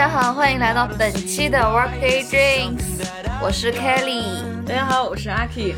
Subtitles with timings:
[0.00, 3.06] 家好，欢迎来到本期的 Workday Drinks，
[3.42, 4.40] 我是 Kelly。
[4.66, 5.74] 大家好，我是阿 K。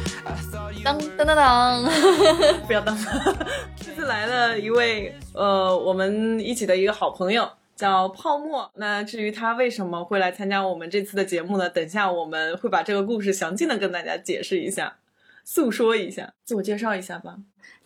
[0.85, 1.83] 当当当当，
[2.65, 2.97] 不要当。
[3.75, 8.71] 这次来了一位呃，我们一起的一个好朋友，叫泡沫。
[8.77, 11.69] 那至于他为什么会来参加我们这次的节目呢？
[11.69, 14.99] 等下我们会把这个故事详尽的跟大家解释一下，
[15.45, 17.39] 诉说一下，自我介绍一下吧。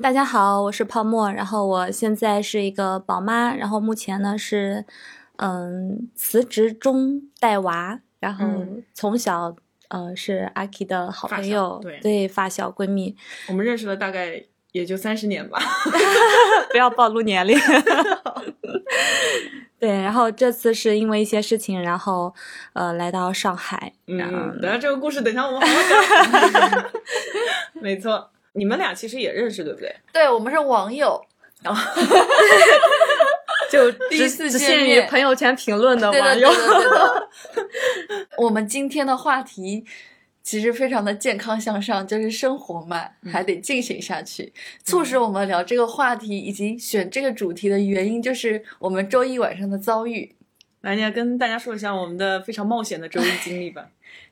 [0.02, 4.84] 大家好，我是泡沫，然后我现在是一个宝妈，然后目前呢是，
[5.38, 8.46] 嗯，辞职中带娃，然后
[8.94, 9.54] 从小
[9.88, 13.16] 呃是阿 K 的好朋友，对发小闺蜜，
[13.48, 15.58] 我们认识了大概也就三十年吧
[16.70, 17.58] 不要暴露年龄。
[19.78, 22.34] 对，然后这次是因为一些事情，然后
[22.72, 26.90] 呃来到上海，嗯，等下这个故事，等下我们好好讲。
[27.80, 28.30] 没错。
[28.54, 29.94] 你们俩其实也认识，对不对？
[30.14, 31.22] 对，我们是网友，
[31.62, 32.02] 然后
[33.72, 36.50] 就第一次见面，朋友圈评论的网友。
[38.38, 39.84] 我们今天的话题
[40.42, 44.52] 其实非常的健康向上，就是生活嘛，还得进行下去。
[44.84, 50.34] 促使我们聊这个话题以及选这个主题的原因，就是我们周一晚上的遭遇。
[50.82, 53.88] 来，你跟大家说一下我们的非常冒险的周一经历吧。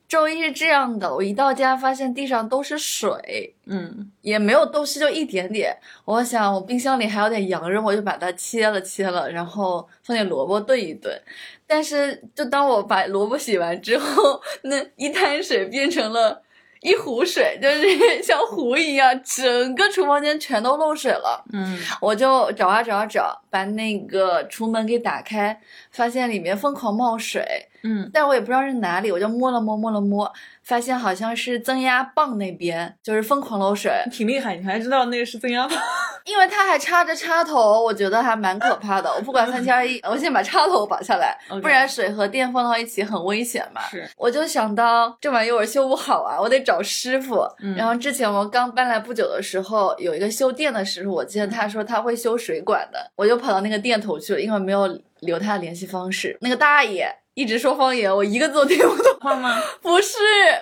[0.09, 5.77] 周一是这样的，我一到家发现地上都是水，嗯，也没有东西就一点点。
[6.05, 11.21] 我想我冰箱里还有点羊肉，我就把它切了切了，然后放点萝卜炖一炖。
[11.67, 16.43] 但是就当我把萝卜洗完之后，那一滩水变成了。
[16.81, 21.43] 一壶水就是像湖一样，整个厨房间全都漏水了。
[21.51, 25.59] 嗯，我就找啊找啊找，把那个厨门给打开，
[25.91, 27.43] 发现里面疯狂冒水。
[27.85, 30.33] 嗯，但我也不知道是哪里，我就摸了摸，摸了摸。
[30.63, 35.77] 发现好像是增压泵那边就是疯狂漏水，挺厉害，你还知道那个是增压泵，
[36.25, 39.13] 因为它还插着插头，我觉得还蛮可怕的。
[39.13, 43.83] 我不管三七二一，我先把插头拔下来，不然水和电放到一起很危险嘛。
[43.91, 47.47] 是，我就想到这玩意儿修不好啊，我得找师傅。
[47.77, 56.39] 然后之前我刚搬来不久的时候，有一个修电的师傅，我记得他说他会修水管的，我就跑到那个店头去了，因为没有留他的联系方式。
[56.41, 57.15] 那个大爷。
[57.35, 59.17] 一直说方言，我一个字都听不懂。
[59.21, 59.61] 话吗？
[59.83, 60.17] 不是，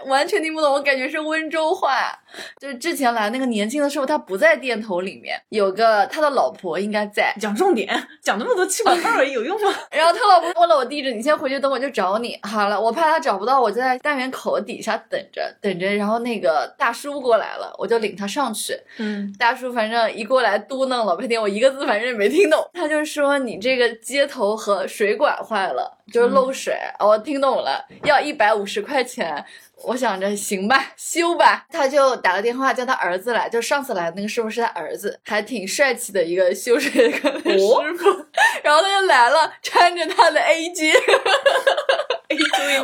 [0.06, 0.72] 完全听不懂。
[0.72, 2.19] 我感觉是温州话。
[2.60, 7.34] 就是之前来那个年轻的时候，他不在店头里面，有个他的老婆应该在。
[7.41, 7.88] 讲重点，
[8.20, 9.72] 讲那么多气管泡而已，有用吗？
[9.91, 12.38] 然后他老婆问了我地址，你先回去等我，就找你。
[12.42, 15.94] 好了，我怕他找不到，我就在单元口底下等着，等着。
[15.94, 18.78] 然后那个大叔过来了，我就领他上去。
[18.98, 22.65] 嗯，大叔反正一过来嘟囔老半天，我一个字反正也没听懂。
[22.72, 25.98] 他就说你这个接头和水管坏了。
[26.12, 29.42] 就是漏水，我听懂了，要一百五十块钱。
[29.84, 31.66] 我想着行吧，修吧。
[31.70, 37.82] 他就打个电话叫他儿子来，就上次来那个师傅是他儿子，还挺帅气的一个修水的师傅。
[38.62, 40.69] 然后他就来了，穿着他的 A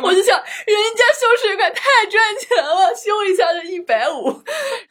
[0.01, 4.41] 我就想，人家修水管太赚钱了，修一下就一百五。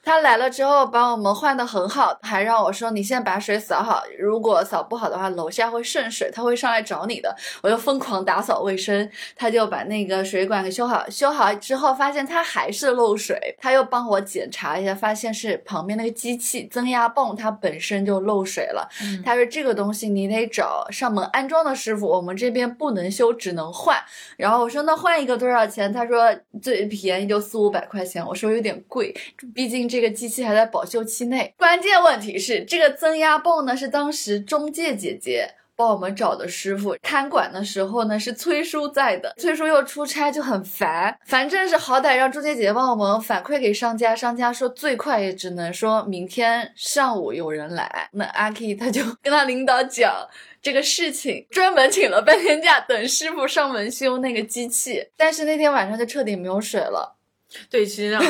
[0.03, 11.09] 他来了之后，把我们换的很好，还让我说：“你先把水扫好，如果扫不好的话，楼下会渗水，他会上来找你的。”我就疯狂打扫卫生，他就把那个水管给修好。
[11.11, 18.89] 修好之后，发现它还是漏水，他又帮我检查一下，发现是旁边那个机器增压泵它本身就漏水了。
[19.25, 23.99] 他说：“这个东西你得找上门安装的师傅，我们这边不能修，只能换。”
[24.39, 25.93] 然后然后我说那换一个多少钱？
[25.93, 28.27] 他说最便宜就四五百块钱。
[28.27, 29.15] 我说有点贵，
[29.55, 31.53] 毕竟这个机器还在保修期内。
[31.59, 39.33] 关键问题是这个增压泵呢，是当时中介姐姐帮我们找的师傅看管的时候呢，是崔叔在的。
[39.39, 48.11] 崔叔又出差就很烦，反正是好歹让中介姐姐帮我们反馈给商家，商家说最快也只能说明天上午有人来。
[48.11, 50.13] 那阿 K 他就 跟他领导讲。
[50.61, 55.09] 这个事情专门请了半天假，等师傅上门修那个机器。
[55.17, 57.18] 但是那天晚上就彻底没有水了。
[57.71, 58.29] 对，其实好了，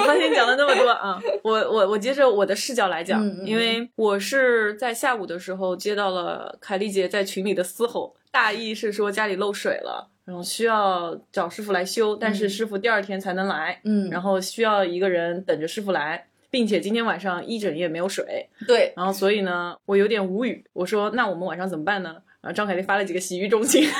[0.00, 16.26] 我发现讲了那么多啊，我我我接着我的视角来讲，因为我是在下午的时候接到了凯丽姐在群里的嘶吼，大意是说家里漏水了，然后需要找师傅来修，但是师傅第二天才能来，嗯，然后需要一个人等着师傅来。
[16.50, 20.64] 并且今天晚上一整夜没有水，对，然后所以呢，我有点无语。
[20.72, 22.14] 我说那我们晚上怎么办呢？
[22.40, 23.82] 然后张凯丽发了几个洗浴中心，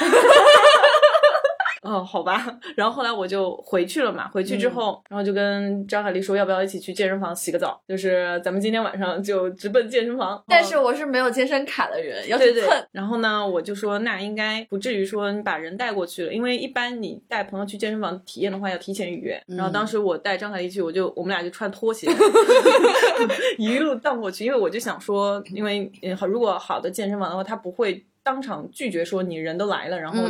[1.85, 2.45] 哦，好吧。
[2.77, 7.81] 然后后来我就回去了嘛，回去之后，然后就跟张海丽说，要不要一起去健身房洗个澡？
[7.87, 10.43] 就是咱们今天晚上就直奔健身房。
[10.49, 12.69] 但是我是没有健身卡的人，要去蹭。
[12.91, 19.41] 然后呢，我就说那应该不至于说你把人带过去了，因为一般你带朋友去健身房体验的话要提前预约。
[19.47, 22.09] 然后当时我带张海丽去，我就我们俩就穿拖鞋
[23.59, 25.93] 一路荡过去，因为我就想说，因为
[26.27, 28.05] 如果好的健身房的话，他不会。
[28.25, 30.26] 当场拒绝说你人都来了，然后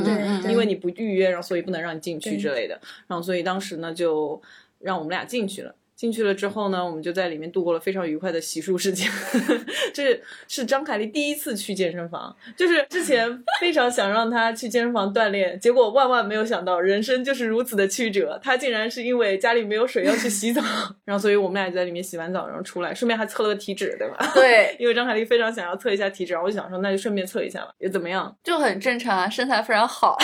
[0.51, 4.43] 因为你不预约，然后所以不能让你进去之类的，然后所以当时呢就
[4.81, 5.75] 让我们俩进去了。
[6.05, 9.11] 进去了之后呢，我们就在里面度过了非常愉快的洗漱时间。
[9.95, 13.27] 这是张凯丽第一次去健身房，就是之前
[13.59, 18.39] 非常想让她去健身房锻炼，结果万万没有想到，人生就是如此的曲折。
[18.43, 20.61] 她竟然是因为家里没有水要去洗澡，
[21.07, 24.19] 然后所以我们俩就在里面洗完澡，然后出来，顺便还测了个体脂，对吧？
[24.37, 28.37] 对，因为张凯丽非常想要测一下体脂，然后我就想说那就顺便测一下吧，也怎么样？
[28.45, 30.19] 就很正常啊，身材非常好。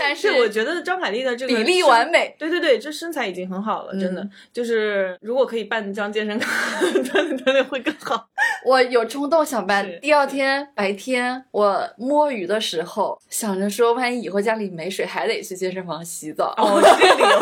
[0.00, 4.79] 但是我觉得张凯丽的这个比例完美，对对对，这身材已经很好了，真的就是。
[4.80, 6.50] 是，如果可以办一张健身卡，
[6.80, 8.26] 锻炼锻炼会更好。
[8.64, 9.86] 我有冲动想办。
[10.00, 16.54] 第二天白天我摸鱼的时候，想着说，万一以后家里没水，还得去健身房洗澡。
[16.56, 17.40] 哦，这个理由。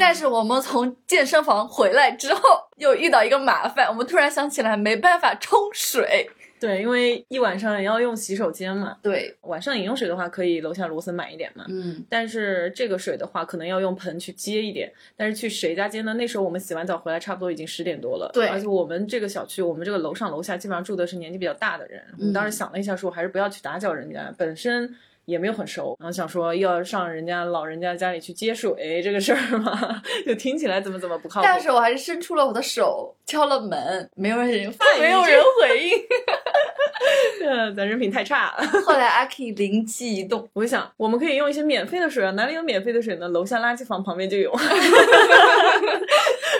[0.00, 2.40] 但是我们从健身房回来之后，
[2.78, 6.30] 又遇到一个麻烦，我们突然想起来没办法冲水。
[6.60, 8.96] 对，因为一晚上也要用洗手间嘛。
[9.02, 11.64] 对，晚上饮用水的话，可以楼下罗森买一点嘛。
[11.68, 12.04] 嗯。
[12.08, 14.92] 但是这个水的话，可能要用盆去接一点。
[15.16, 16.14] 但是去谁家接呢？
[16.14, 18.30] 那时候我们洗完澡回来，差不多已经十点多了。
[18.32, 18.46] 对。
[18.48, 22.02] 而且我们这个小区，我们这个楼上楼下基本上住的是年纪比较大的人。
[22.18, 24.94] 我们当时想了一下，说还是不要去打搅人家，本身。
[25.26, 31.46] 也没有很熟，然后想说要上人家老人家家里去接水这个事儿嘛， 就听起来怎么怎么不靠谱。
[31.46, 34.70] 但是我还是伸出了我的手，敲了门，没有人，
[35.00, 35.92] 没有人回应。
[37.44, 38.66] 嗯， 咱人品太差了。
[38.86, 43.28] 后来阿 K 灵机一动，我就想，我们可以用一些免费的水啊，哪里有免费的水呢？
[43.28, 44.52] 楼下垃圾房旁边就有。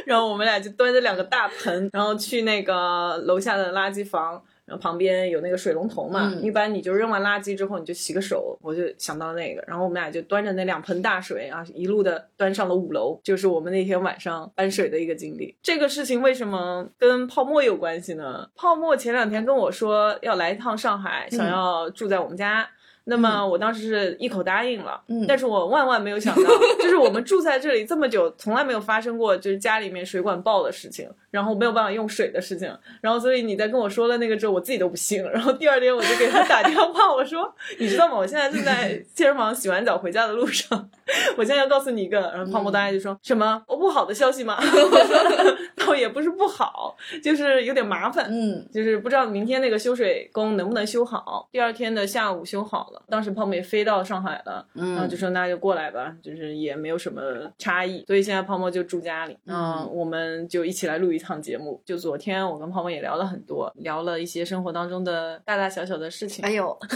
[0.06, 4.42] 然后我们俩就端着两个大盆，然后去那个楼下的垃圾房。
[4.74, 15.54] 然后旁边有那个水龙头嘛，一般你就扔完垃圾之后你就洗个手，我就想到那个，然后我们俩就端着那两盆大水啊，一路的端上了五楼，就是我们那天晚上搬水的一个经历。
[15.62, 18.48] 这个事情为什么跟泡沫有关系呢？
[18.56, 22.68] 泡沫前两天跟我说要来一趟上海，想要住在我们家。
[23.06, 35.22] 那么我当时是一口答应了，嗯，但是我万万没有想到，就是我们住在这里这么久，从来没有发生过就是家里面水管爆的事情，然后没有办法用水的事情，然后所以你在跟我说了那个之后，我自己都不信。
[35.30, 38.16] 然后第二天我就给他打电话，我说你知道吗？
[38.16, 40.88] 我现在正在 健身房洗完澡回家的路上，
[41.36, 44.56] 我现在要告诉你一个，然后泡沫大爷就说什么不好的消息吗？
[44.60, 52.92] 我说倒也不是不好，就是有点麻烦，嗯，就是不知道明天那个修水工能不能修好，第二天的下午修好。
[53.08, 57.20] 当时泡沫也飞到上海了，然后就说那就过来吧，就是也没有什么
[57.58, 61.80] 差异，所以现在泡沫就住家里，嗯，我们就一起来录一趟节目。
[61.84, 66.44] 就昨天我跟泡沫也聊了很多，聊了一些生活当中的大大小小的事情。
[66.44, 66.76] 哎呦，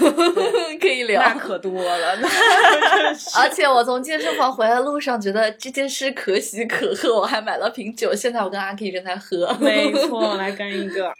[0.80, 2.16] 可以聊，那可多了。
[3.36, 9.54] 而且我从健身房回来的路上觉得这件事可喜可贺，我还买了瓶酒，现在我跟阿 K 正在喝。
[9.60, 11.12] 没错，来干一个，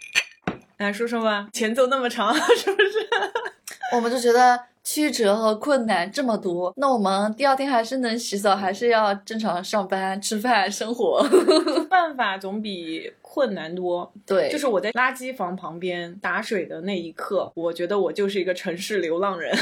[0.77, 3.07] 来说说吧，前奏那么长，是不是？
[3.91, 11.25] 我们就觉得曲折和困难这么多，那我们第二天还是能洗澡，还是要正常上班、吃饭、生活。
[11.89, 14.11] 办法总比困难多。
[14.25, 19.55] 对，就是我在垃圾房旁边打水的那一刻，我觉得我就是一个城市流浪人。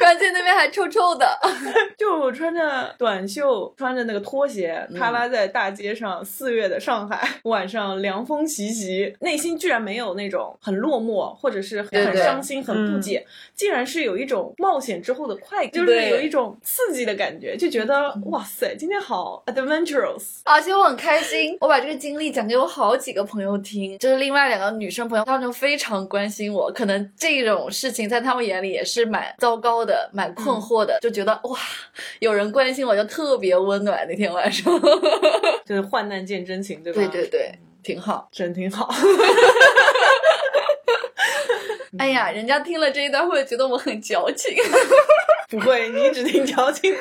[0.00, 1.38] 关键那边还臭臭的，
[1.96, 6.24] 就穿着短袖，穿着那个拖鞋，踏拉在大街上。
[6.24, 21.56] 四月的上海晚上，凉风习习，内心居然没有那种很落寞，或者是很伤心、很不解，竟然是有一种冒险之后的快感，就是有一种刺激的感觉，就觉得哇塞，今天好 adventurous，而且我很开心。
[21.60, 26.72] 我把这个经历讲给我好几个朋友听，就是另外两个女生朋友，她们就非常关心我。
[26.72, 29.89] 可能这种事情在她们眼里也是蛮糟糕的。
[29.90, 31.58] 的蛮困惑的，就觉得哇，
[32.20, 34.06] 有人关心我就特别温暖。
[34.08, 34.72] 那天晚上，
[35.66, 37.02] 就是患难见真情，对吧？
[37.10, 38.88] 对对对，挺好，真挺好。
[41.98, 44.56] 哎呀，人家听了这一段会觉得我很矫情。
[45.50, 47.00] 不会，你一直挺矫情的。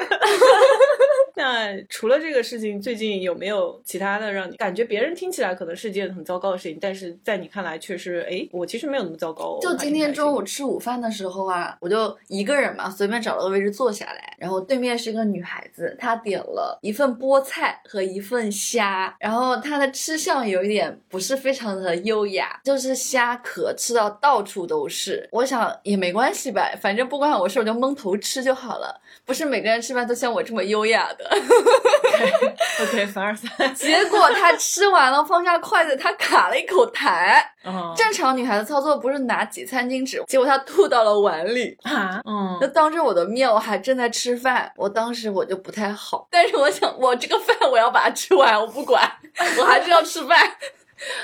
[1.39, 9.58] 那除了这个事情，最近有没有其他的让你感觉别人听起来可能是件很糟糕的事情，但是在你看来却是哎，我其实没有那么糟糕。
[9.62, 25.25] 就今天中午吃午饭的时候啊，我就一个人嘛，随便找了个位置坐下来，然后对面是一个女孩子，她点了一份菠菜和一份虾，然后她的吃相有一点不是非常的优雅，就是虾壳吃到到处都是。
[25.31, 29.00] 我想也没关系吧，反正不关我事，我就蒙头吃就好了。
[29.25, 31.28] 不是每个人吃饭都像我这么优雅的。
[32.81, 33.48] OK，凡尔赛。
[33.75, 37.36] 结果他吃完了，放下筷子，他卡了一口痰。
[37.63, 42.21] 嗯，正常女孩子操作不是拿起餐巾纸，结果他吐到了碗里啊。
[42.25, 46.27] 嗯，就当着我的面，我还正在吃饭，我当时我就不太好。
[46.31, 49.09] 但是我想，我这个饭我要把它吃完，我不管，
[49.59, 50.38] 我还是要吃饭。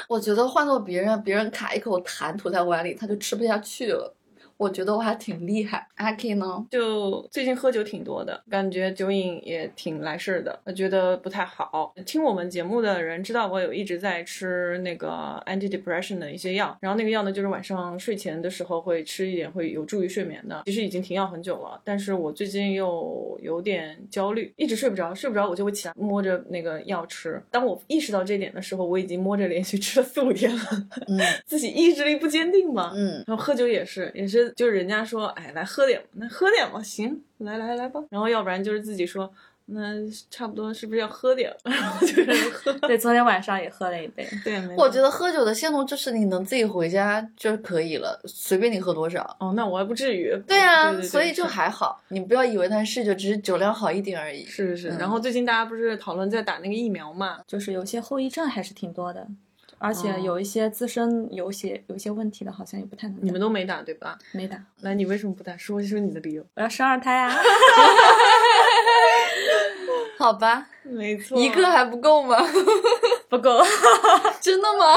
[0.07, 4.13] 我觉得换做别人，别人卡一口痰吐在碗里，他就吃不下去了。
[4.57, 6.65] 我觉得我还挺厉害，阿 K 呢？
[6.71, 11.93] 就最近喝酒挺多的，感觉酒瘾也挺来事儿的，我觉得不太好。
[12.05, 20.63] 听我们节目的人知道我有一直在吃那个 anti depression 的一些药，然后那个药呢就是晚上睡前的时候会吃一点，会有助于睡眠的。
[20.65, 27.41] 其实已经停药很久了，但是我最近又有点焦虑，一直睡不着，睡不着我就会起来摸着那个药吃。
[27.51, 30.63] 当我意识到这点的时候，我已经摸着连续吃了四五天了。
[31.07, 32.93] 嗯， 自己意志力不坚定嘛。
[32.95, 34.44] 嗯，然后喝酒也是，也是。
[34.51, 38.01] 就是人家说，哎，来喝点，那喝点吧，行，来来来吧。
[38.09, 39.31] 然后要不然就是自己说，
[39.67, 39.93] 那
[40.29, 41.51] 差不多是不是要喝点？
[41.65, 42.71] 然后就是喝。
[42.87, 44.27] 对，昨天晚上也喝了一杯。
[44.43, 49.35] 对，我觉得喝酒的限度就是你能自己回家就可以了，随便你喝多少。
[49.39, 50.35] 哦，那我还不至于。
[50.47, 54.45] 对啊，所以就还好，你不要以为它是酒，只是酒量好一点而已。
[54.45, 54.97] 是是是。
[54.97, 59.27] 然后最近大家不是讨论在打那个疫苗嘛，就是有些后遗症还是挺多的。
[59.77, 63.17] 而且有一些自身有些有些问题的，好像也不太能。
[63.21, 64.17] 你们都没打对吧？
[64.31, 64.57] 没打。
[64.81, 65.55] 那你为什么不打？
[65.57, 66.45] 说一说你的理由。
[66.55, 67.31] 我要生二胎啊！
[70.17, 71.37] 好吧，没错。
[71.39, 72.37] 一个还不够吗？
[73.29, 73.61] 不够。
[74.41, 74.95] 真的吗？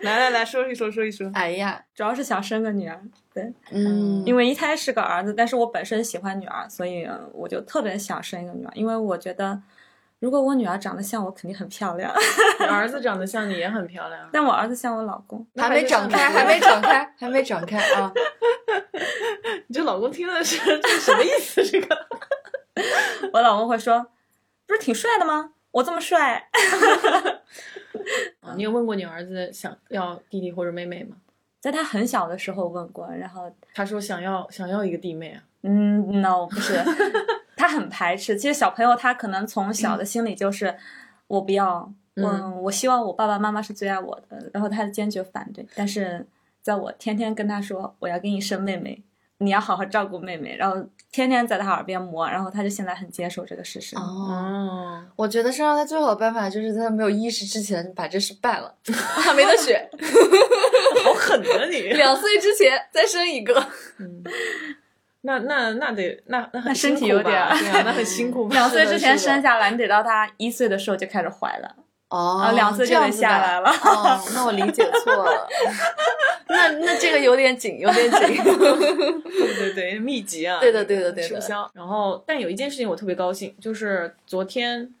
[0.00, 1.30] 来来来说一说，说一说。
[1.34, 3.00] 哎呀，主要是想生个女儿。
[3.34, 9.60] 对，嗯，因为一胎是个儿子，但是我本身喜欢女儿，所以我就特别想生一个女儿，因为我觉得。
[10.20, 12.12] 如果我女儿长得像我，肯定很漂亮。
[12.58, 18.12] 你儿子长得像你也很漂亮，但我儿子像我老公，还没长开，还没长 开，还没长开啊！
[19.68, 21.64] 你这老公听的是 这什么意思？
[21.64, 22.06] 这个，
[23.32, 24.06] 我老公会说，
[24.66, 25.52] 不是挺帅的吗？
[25.70, 26.48] 我这么帅。
[28.56, 31.16] 你有问过你儿子想要弟弟或者妹妹吗？
[31.60, 35.42] 在他很小的时候问过，然后他说想要想要一个弟妹啊。
[35.62, 36.82] 嗯，no，不是。
[37.58, 40.74] 他很排斥，其实小朋友他可能从小的心理就是
[41.26, 45.66] 我不要，嗯，我希望我爸爸妈妈是最爱我的，然后他坚决反对。
[45.74, 46.26] 但是
[46.62, 49.02] 在我天天跟他说我要给你生妹妹，
[49.38, 50.76] 你要好好照顾妹妹，然后
[51.10, 53.96] 天天在他耳边磨，然后他就现在很接受这个事实。
[53.96, 59.88] 哦，我觉得生二胎最好的办法就是在他没有意识之前把这事办了， 他没得选，
[61.04, 61.80] 好狠啊你！
[61.94, 63.66] 两岁之前再生一个。
[63.98, 64.22] 嗯。
[65.22, 68.48] 那那那得那那很身体有点，对啊，那很辛苦。
[68.54, 71.76] 两岁之前生下来，你得到他一岁的时候就开始怀了。
[72.10, 73.68] 哦，两岁就得下来了。
[73.68, 75.46] 哦，那我理解错了。
[76.48, 78.42] 那那这个有点紧，有点紧。
[78.42, 80.58] 对对对，密集啊。
[80.60, 81.28] 对的对的对的。
[81.28, 81.70] 吃不消。
[81.74, 84.94] 然后，但有一件事情我特别高兴，就是昨天，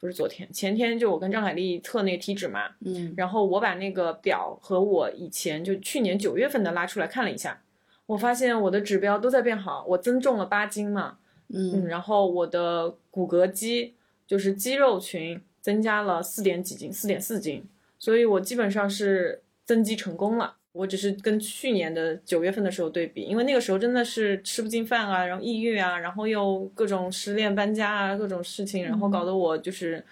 [0.00, 2.70] 不是昨天，前天就我跟张海丽测那个体脂嘛。
[2.84, 3.14] 嗯。
[3.16, 7.60] 然后我把那个表和我以前就去年九月份的拉出来看了一下。
[8.06, 13.94] 我发现我的指标都在变好，我增重了八斤嘛，嗯，然后我的骨骼肌
[14.26, 17.64] 就是肌肉群增加了四点几斤，四点四斤，
[17.98, 20.56] 所以我基本上是增肌成功了。
[20.72, 30.04] 我只是跟去年的九月份的时候对比，因为那个时候真的是吃不进饭啊，然后抑郁啊，然后又各种失恋、搬家啊，各种事情，然后搞得我就是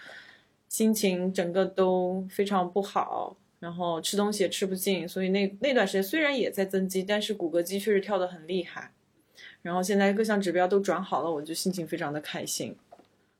[0.68, 3.36] 心情整个都非常不好。
[3.60, 8.92] 然后吃东西也吃不进，所以那那段时间虽然也在增肌，但是骨骼肌确实跳得很厉害。
[9.62, 12.76] 然后现在各项指标都转好了，我就心情非常的开心。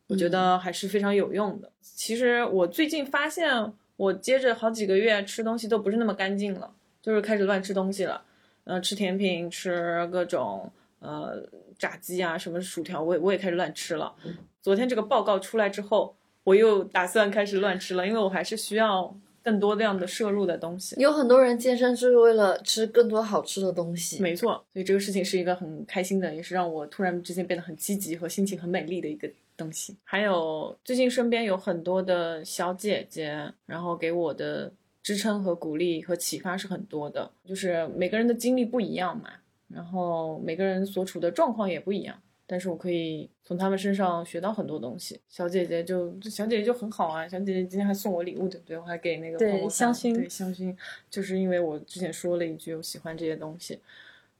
[0.06, 1.70] 我觉得还是非常有用的。
[1.82, 8.22] 其实我最近发现，我接着好几个月吃东西都不是那么干净了，就是开始乱吃东西了。
[8.64, 11.46] 呃，吃甜品，吃各种呃
[11.78, 14.14] 炸鸡啊，什么薯条，我我也开始乱吃了。
[14.62, 19.14] 昨天这个报告出来之后，我又打算开始乱吃了，因为我还是需要。
[19.44, 24.22] 更多量的摄入的东西，有很多人健身就是为了吃更多好吃的东西。
[24.22, 29.94] 没错，所以这个事情是一个很开心的，也是让我突然之间变得很积极和心情很美丽的一个东西。
[30.02, 34.72] 还有最近身边有很多的小姐姐，然后给我的
[35.02, 37.30] 支撑和鼓励和启发是很多的。
[37.46, 39.28] 就是每个人的经历不一样嘛，
[39.68, 45.20] 然后每个人所处的状况也不一样，但是我可以从他们身上学到很多东西。
[45.28, 48.76] 小姐姐就小姐姐就很好啊，小姐姐今天还送我礼物，对不对？
[48.76, 50.76] 我还给那个对香薰，对香薰，
[51.10, 53.80] 就是因为我之前说了一句我喜欢这些东西，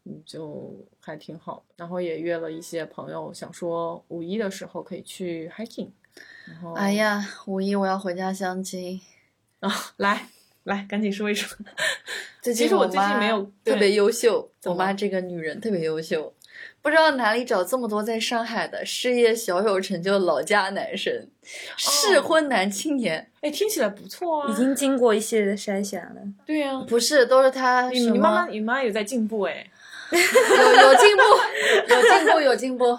[0.05, 1.65] 嗯，就还挺好。
[1.77, 5.89] 然后也约了一些朋友，想说五一的时候可以去 hiking。
[6.47, 9.01] 然后，哎呀，五一我要回家相亲
[9.61, 9.69] 啊！
[9.97, 10.29] 来
[10.63, 11.59] 来，赶紧说一说。
[12.43, 16.33] 其实我最近没有特别优秀，我妈这个女人特别优秀，
[16.85, 21.27] 不知道哪里找这么多在上海的事业小有成就老家男生，
[21.79, 23.31] 适婚男青年。
[23.41, 26.21] 哎，听起来不错啊，已经经过一系列的筛选了。
[26.45, 27.89] 对呀，不是，都是他。
[27.89, 29.67] 你妈妈，你妈有在进步哎。
[30.13, 31.23] 有有进步，
[31.89, 32.99] 有进步，有进步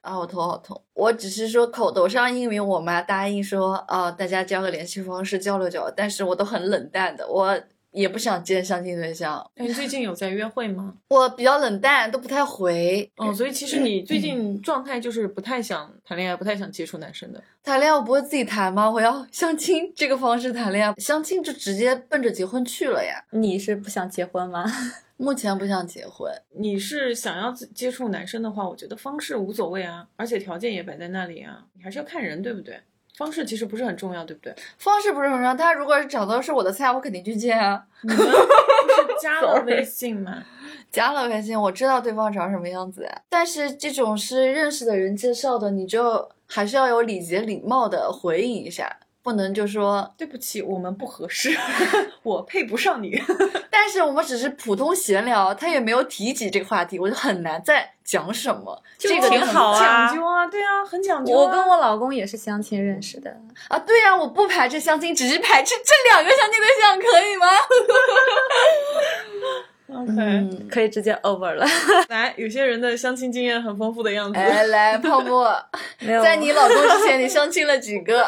[0.00, 0.16] 啊！
[0.16, 0.80] 我头好痛。
[0.94, 7.60] 我只是说口头上因为我妈答应说啊，大家交个联系方式交流交流，但是我都很冷淡的，我
[7.94, 9.44] 也不想见相亲对象。
[9.56, 10.94] 你最近有在约会吗？
[11.08, 13.08] 我比较冷淡，都不太回。
[13.16, 17.42] 哦，所以其实你最近状态就是不太想谈恋爱，不太想接触男生的。
[17.62, 18.90] 谈恋爱我不会自己谈吗？
[18.90, 23.24] 我要相亲这个方式谈恋爱，相亲就直接奔着结婚去了呀。
[23.30, 24.64] 你是不想结婚吗？
[25.16, 26.28] 目前不想结婚。
[26.56, 32.80] 你是想要接触男生的话，我觉得方式无所谓啊，而且条件也摆在那里啊，你还是要看人，对不对？
[33.16, 34.54] 方式其实不是很重要，对不对？
[34.78, 37.84] 方式不是很重要，他如果是找到是我的菜，我肯定去见啊。
[38.02, 40.42] 你们不是加了 微信吗？
[40.90, 43.08] 加了微信，我知道对方长什么样子。
[43.28, 48.98] 但是这种是认识的人介绍的，你就还是要有礼节礼貌的回应一下。
[49.24, 51.56] 不能就说对不起，我们不合适，
[52.22, 53.18] 我配不上你。
[53.70, 58.80] 但是我们只是普通闲聊，他也没有提及这个话题，我就很难再讲什么。
[58.98, 61.34] 这个挺好啊，讲究啊，对啊，很讲究。
[61.34, 63.34] 我跟我老公也是相亲认识的
[63.68, 67.46] 啊，对呀，我不排斥相亲，只是排斥这两个相亲对象，可以吗
[69.92, 71.66] ？OK，可以直接 over 了。
[72.08, 74.38] 来，有些人的相亲经验很丰富的样子。
[74.38, 75.54] 来来，泡沫，
[76.22, 78.26] 在你老公之前，你相亲了几个？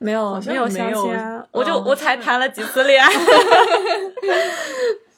[0.00, 1.14] 没有，没有相亲，
[1.52, 3.10] 我就我才谈了几次恋爱，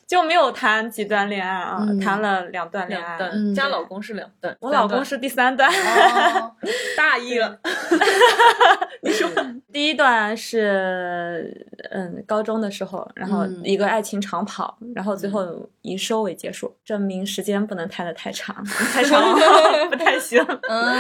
[0.06, 3.18] 就没有谈几段恋爱啊，谈了两段恋爱。
[3.54, 5.70] 加老公是两段，我老公是第三段，
[6.96, 7.58] 大意了。
[9.02, 9.28] 你说，
[9.72, 19.34] 第一段是嗯高中的时候，然后一个爱情长跑，然后最后以收尾结束，证明时间不能谈的太长， 太长
[19.90, 20.40] 不太行。
[20.68, 20.92] 嗯，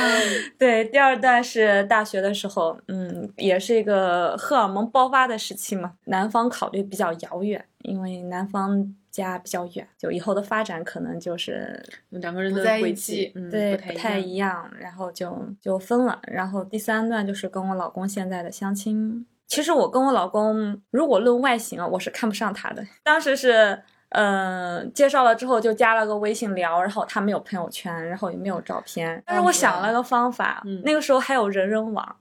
[0.58, 8.94] 对，第二段是大学的时候，嗯，也是一个荷尔蒙爆发的时期嘛，男方考虑比较遥远，因为男方。
[9.16, 16.20] 家比较远，就以后的发展可能就是两个人的轨迹，对，不太一样，然后就就分了。
[16.26, 19.24] 然后第三段就是跟我老公现在的相亲。
[19.46, 22.86] 其实我跟我老公，如果论外形啊，我是看不上他的。
[23.02, 23.80] 当时是，
[24.10, 29.22] 嗯，介绍了之后就加了个微信聊，然后他没有朋友圈，然后也没有照片。
[29.24, 32.16] 但是我想了个方法，那个时候还有人人网。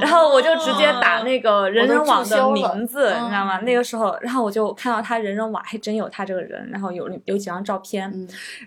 [0.00, 3.58] 然后我就直接打那个人人网的名字，你知道吗？
[3.60, 8.10] 那个时候，然后我就看到他人人网还真有他这个人，然后有有几张照片，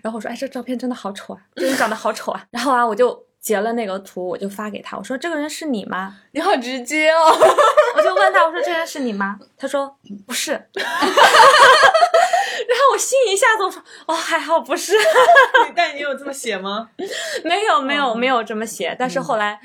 [0.02, 2.44] 然后我说：“哎，这照片真的好丑啊，这人长得好丑啊。
[2.52, 7.16] ”然后啊，我就截了那个图，我就发给他，我说：“这个人是你吗？”你好直接哦！
[7.96, 9.96] 我就问他，我说：“这人是你吗？”他说
[10.26, 10.52] ：“不是。
[12.66, 14.92] ”然后我心一下子我说：“哦，还好不是。”
[15.74, 16.90] 但你有这么写吗？
[17.44, 18.94] 没有，没有，没有这么写。
[18.98, 19.60] 但是后来。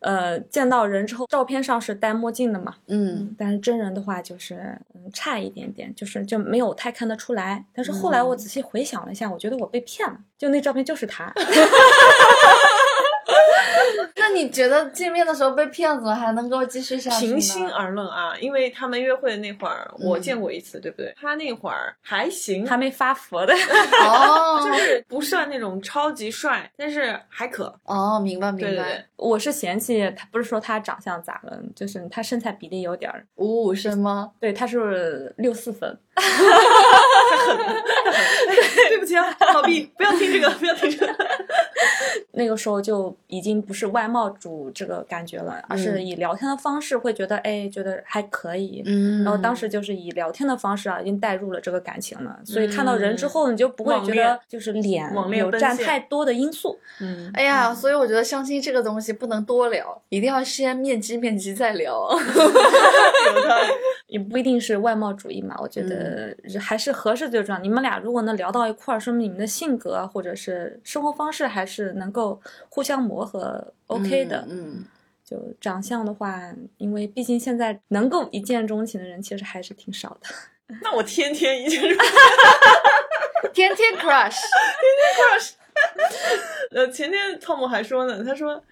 [0.00, 7.64] 呃，见到人之后，照片上是戴墨镜的嘛，嗯，但是真人的话就是嗯差一点点，就是就没有太看得出来。
[7.72, 11.32] 但是后来我仔细回想了一下，我觉得我被骗了，就那照片就是他。
[14.16, 21.14] 那你觉得见面的时候被骗子还能够继续下去平心而论啊，因为他们约会的那会儿，我见过一次，对不对？
[21.20, 23.54] 他那会儿还行，还没发福的，
[24.04, 27.74] 哦，就是不算那种超级帅，但是还可。
[27.84, 28.70] 哦，明白明白。
[28.72, 34.32] 对对，我是嫌弃他，不是说他长相咋了，就是他身材比例有点五五身吗？
[34.40, 35.98] 对，他是六四分。
[38.88, 41.14] 对不起啊，老毕， 不要听这个，不要听这个。
[42.32, 48.82] 那个时候就已经不是外貌主这个感觉了，而是以聊天的方式会觉得，哎，觉得还可以。
[48.86, 49.24] 嗯。
[49.24, 56.78] 然后当时就是以聊天的方式啊，已经带入了这个感情了，所以看到人之后，你就不会觉得就是脸有占太多的因素。
[57.00, 57.30] 嗯。
[57.34, 62.08] 哎呀，所以我觉得相亲这个东西不能多聊，一定要先面基面基再聊。
[63.26, 63.58] 有的
[64.06, 67.60] 也不一定是外貌主义嘛，我觉得还是合适最重要。
[67.60, 74.46] 你们俩如果能聊到一块儿，说明你们的性格或者是生活方式还是能够互相磨合，OK 的。
[74.48, 74.84] 嗯，
[75.24, 76.40] 就长相的话，
[76.78, 80.28] 因为毕竟现在能够一见钟情的人其实还是挺少的。
[80.82, 81.98] 那我天天一见钟情，
[83.52, 84.38] 天天 crush，
[84.80, 85.52] 天天 crush。
[86.70, 88.62] 呃，前天汤姆还说呢，他说，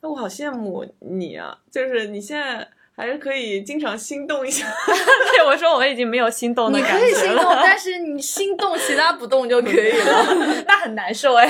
[0.00, 2.68] 我好羡慕你啊，就是你现在。
[2.96, 4.66] 还是可以经常心动一下。
[5.34, 7.04] 对我说，我已经没有心动的感觉了。
[7.04, 10.64] 你可以心动，但是你心动，其他不动就可以了。
[10.66, 11.46] 那很难受哎。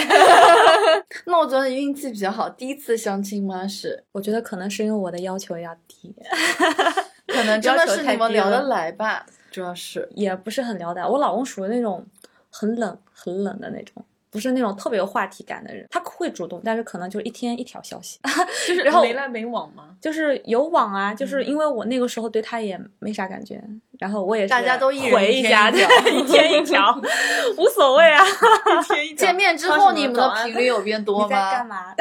[1.26, 3.68] 那我觉得运气比较好，第一次相亲吗？
[3.68, 4.04] 是？
[4.12, 6.14] 我觉得可能是因为我的要求要低，
[7.26, 9.26] 可能真的是你们聊得来吧。
[9.50, 11.06] 主要是也不是很聊得来。
[11.06, 12.04] 我老公属于那种
[12.50, 14.04] 很冷、很冷的那种。
[14.34, 18.18] 不是那种特别有话题感的人，他会主动，但是可能就一天一条消息，
[18.66, 19.90] 就是 然后没来没往吗？
[20.00, 23.62] 就是有往啊，就是因为我那个时候对他也没啥感觉，
[24.00, 25.78] 然后我也是大家都一回一家的，
[26.10, 27.00] 一天一条，
[27.56, 28.24] 无所谓啊。
[29.16, 31.24] 见面之后你们的频率有变多吗？
[31.26, 31.94] 你在干嘛？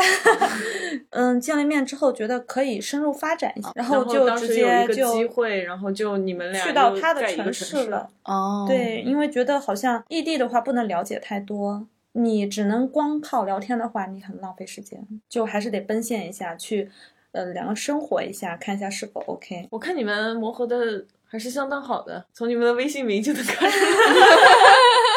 [1.12, 8.10] 嗯，见了面之后觉得可以深入发展一下，然后就直接就机会，然后就你们俩去到他的城市了。
[8.26, 11.86] 哦，对，因为觉得好像异地的话不能了解太多。
[12.14, 16.90] 你只能光靠聊天的话，你很浪费时间，就还是得奔现一下，去，
[17.32, 19.68] 呃，两个生活一下，看一下是否 OK。
[19.72, 23.84] 我看你们磨合的还是相当好的，从你们的微信名就能看出来。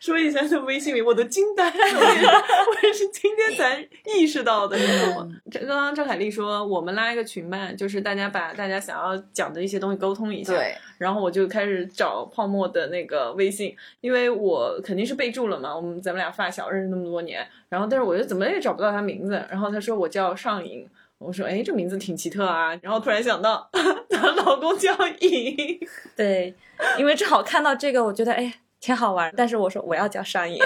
[0.00, 1.72] 说一下他微信名，我都惊呆了。
[1.72, 5.28] 我也是今天才意识到的，你知道吗？
[5.50, 10.54] 这刚刚张凯丽说，我们拉一个群吧，就是大家把大家想要讲的一些东西沟通一下。
[10.54, 10.74] 对。
[10.96, 15.76] 然后我就开始找泡沫的那个微信，因为我肯定是备注了嘛。
[15.76, 19.32] 我们咱们俩发小认识那么多年，然后但是我就怎么也找不到他名字。
[19.50, 22.74] 然后他说我叫上瘾，我说哎，这名字挺奇特啊。
[22.80, 23.68] 然后突然想到，
[24.08, 25.78] 她老公叫颖。
[26.16, 26.54] 对，
[26.98, 28.60] 因为正好看到这个，我觉得哎。
[28.80, 30.58] 挺好玩，但是我说我要叫上瘾，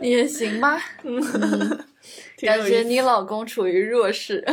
[0.00, 0.80] 也行吧。
[1.04, 1.84] 嗯，
[2.38, 4.42] 感觉你老公处于弱势，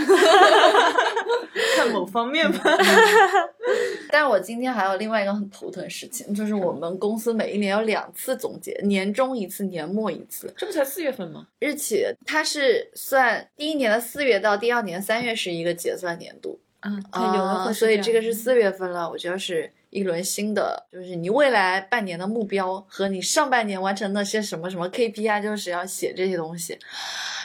[1.78, 2.60] 看某方面吧。
[4.12, 10.54] 但是我今天还有另外一个很头疼的事情，就是我们公司每一年有两次总结，年终一次，年末一次。
[10.58, 11.48] 这不才四月份吗？
[11.60, 16.60] 日期它是算第一年的四月到第二年三月是一个结算年度。
[16.82, 19.72] 嗯，啊，所以这个是四月份了，我觉得是。
[19.94, 26.78] 一轮新的，就是你未来半年的目标和你上半年完成那些什么什么 KPI，就是要写这些东西，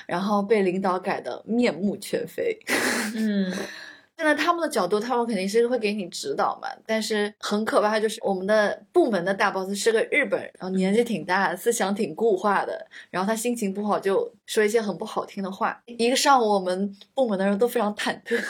[0.06, 2.58] 然后被领导改的面目全非。
[3.14, 3.52] 嗯，
[4.16, 6.68] 站在他们的角度，他们肯定是会给你指导嘛。
[6.86, 15.80] 但是很可怕，就是我们的部门的大 boss 是个日本人，然后年纪挺大，思想挺固化的，然后他心情不好就说一些很不好听的话。
[15.84, 18.42] 一个上午，我们部门的人都非常忐忑。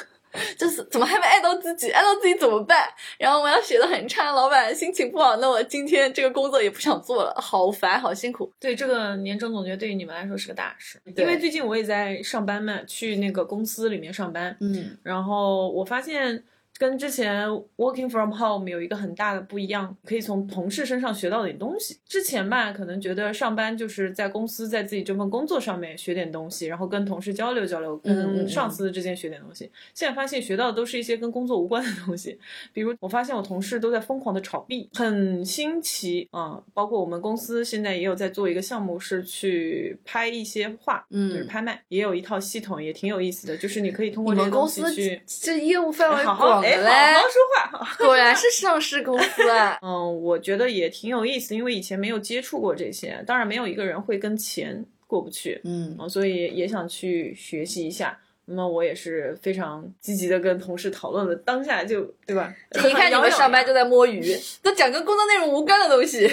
[0.56, 1.90] 就是怎么还没爱到自己？
[1.90, 2.88] 爱到自己怎么办？
[3.18, 8.52] 然后我要写的很差，老板心情不好，那我今天这个工作也不想做了，好烦，好辛苦。
[8.58, 16.44] 对，这个年终总结对于你们来说是个大事，因为最近我也在上班嘛，去那个公司里面上班，嗯，然后我发现。
[16.78, 21.98] 跟之前 working from home 有一个很大的不一样，可以从同事身上学到点东西。
[22.06, 29.68] 之前吧，可能觉得上班就是在公司，在自己这份工作上面学点东西，然后跟同事交流交流，跟上司之间学点东西。
[29.92, 32.38] 现在发现学到的都是一些跟工作无关的东西，
[32.72, 36.62] 比如我发现我同事都在疯狂的炒币，很新奇啊。
[36.72, 43.56] 包括我们公司现在也有在做一个项目，是去拍一些画，嗯，就是拍卖，也有一套系统，也挺有意思的。
[43.56, 46.67] 就是你可以通过这个公司去，这业务范围广。
[46.74, 49.78] 哎，好好说话， 果然是上市公司啊！
[49.82, 58.18] 嗯，我觉得也挺有意思，因为以前没有接触过这些，当然没有一个人会跟钱过不去，嗯，所以也想去学习一下。
[58.50, 62.50] 那么我也是非常积极的跟同事讨论了，当下就对吧？
[62.76, 64.22] 一看你们上班就在摸鱼，
[64.62, 66.26] 都讲跟工作内容无关的东西。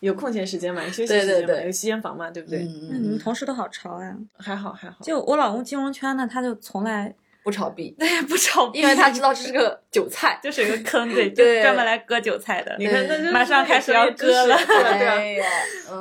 [0.00, 0.82] 有空闲时间嘛？
[0.90, 1.62] 休息时间嘛？
[1.64, 2.28] 有吸烟房嘛？
[2.32, 2.58] 对不对？
[2.90, 4.12] 那你们同事都好潮啊！
[4.36, 7.14] 还好还好，就我老公金融圈呢，他就从来。
[7.42, 12.74] 不炒币，对，不炒币，因为他知道这是个韭菜， 就是一个坑，对， 就专门来割韭菜的。
[12.78, 15.46] 你看，那马上开始要割了， 对呀，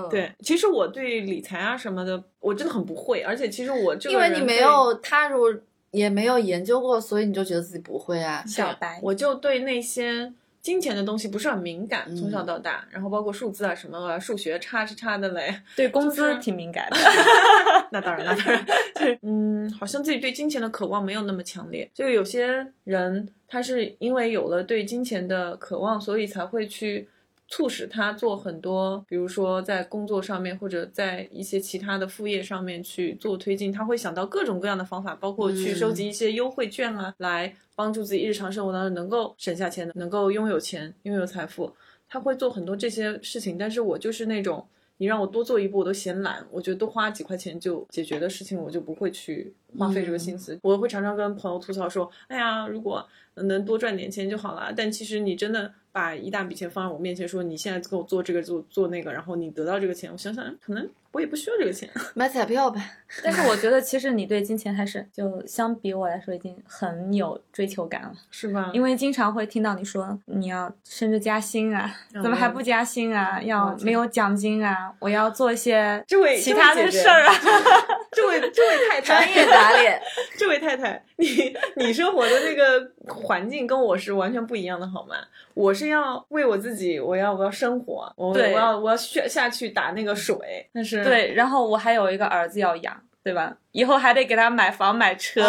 [0.10, 0.32] 对。
[0.42, 5.48] 其实我对理财啊什么的，我真的很不会，而且其实我因为你没有踏入，
[5.92, 9.00] 也没有研究过，所以你就觉得自己不会啊，小白。
[9.02, 10.32] 我就对那些。
[10.62, 15.54] 金钱的东西不是很敏感，从小到大，然后包括数字啊什么啊数学差是差的嘞。
[15.76, 16.98] 对工资挺敏感的，
[17.92, 18.66] 那当然，那当然。
[18.96, 21.90] 对，嗯，好像自己对金钱的渴望没有那么强烈。
[21.94, 27.08] 就有些人，他是因为有了对金钱的渴望，所以才会去。
[27.52, 41.72] 促使他做很多，比如说在工作上面，或者在一些其他的副业上面去做推进，他会想到各种各样的方法，包括去收集一些优惠券啊，来帮助自己日常生活当中能够省下钱，能够拥有钱，拥有财富。
[42.08, 50.58] 他会做很多这些事情，但是我就是那种，你让我多做一步我都嫌懒，我觉得多花几块钱就解决的事情，我就不会去花费这个心思。
[50.64, 55.74] 我会常常跟朋友吐槽说：“哎呀，如果能多赚点钱就好了。”但其实你真的。
[55.92, 62.82] 把一大笔钱放在我面前，说你现在给我做这个做做那个，然后你得到这个钱，我想想，可能我也不需要这个钱， 买彩票吧。
[63.22, 68.72] 但是我觉得，其实你对金钱还是就相比我来说，已经很有追求感了，是吧？
[68.74, 73.42] 因为经常会听到你说你要升职加薪啊，怎么还不加薪啊？
[73.42, 74.94] 要没有奖金啊？
[75.00, 77.34] 我要做一些这位其他的事儿啊。
[78.14, 80.02] 这位这位太太专业打脸，
[80.38, 85.16] 这位太太，你你生活的那个环境跟我是完全不一样的，好吗？
[85.54, 93.56] 我是要为我自己，我要我要生活，我我要我要下下去打那个水，但是对，然后我还有一个儿子要养，对吧？
[93.72, 95.42] 以后还得给他买房买车，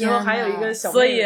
[0.00, 1.24] 然后还有一个小，所以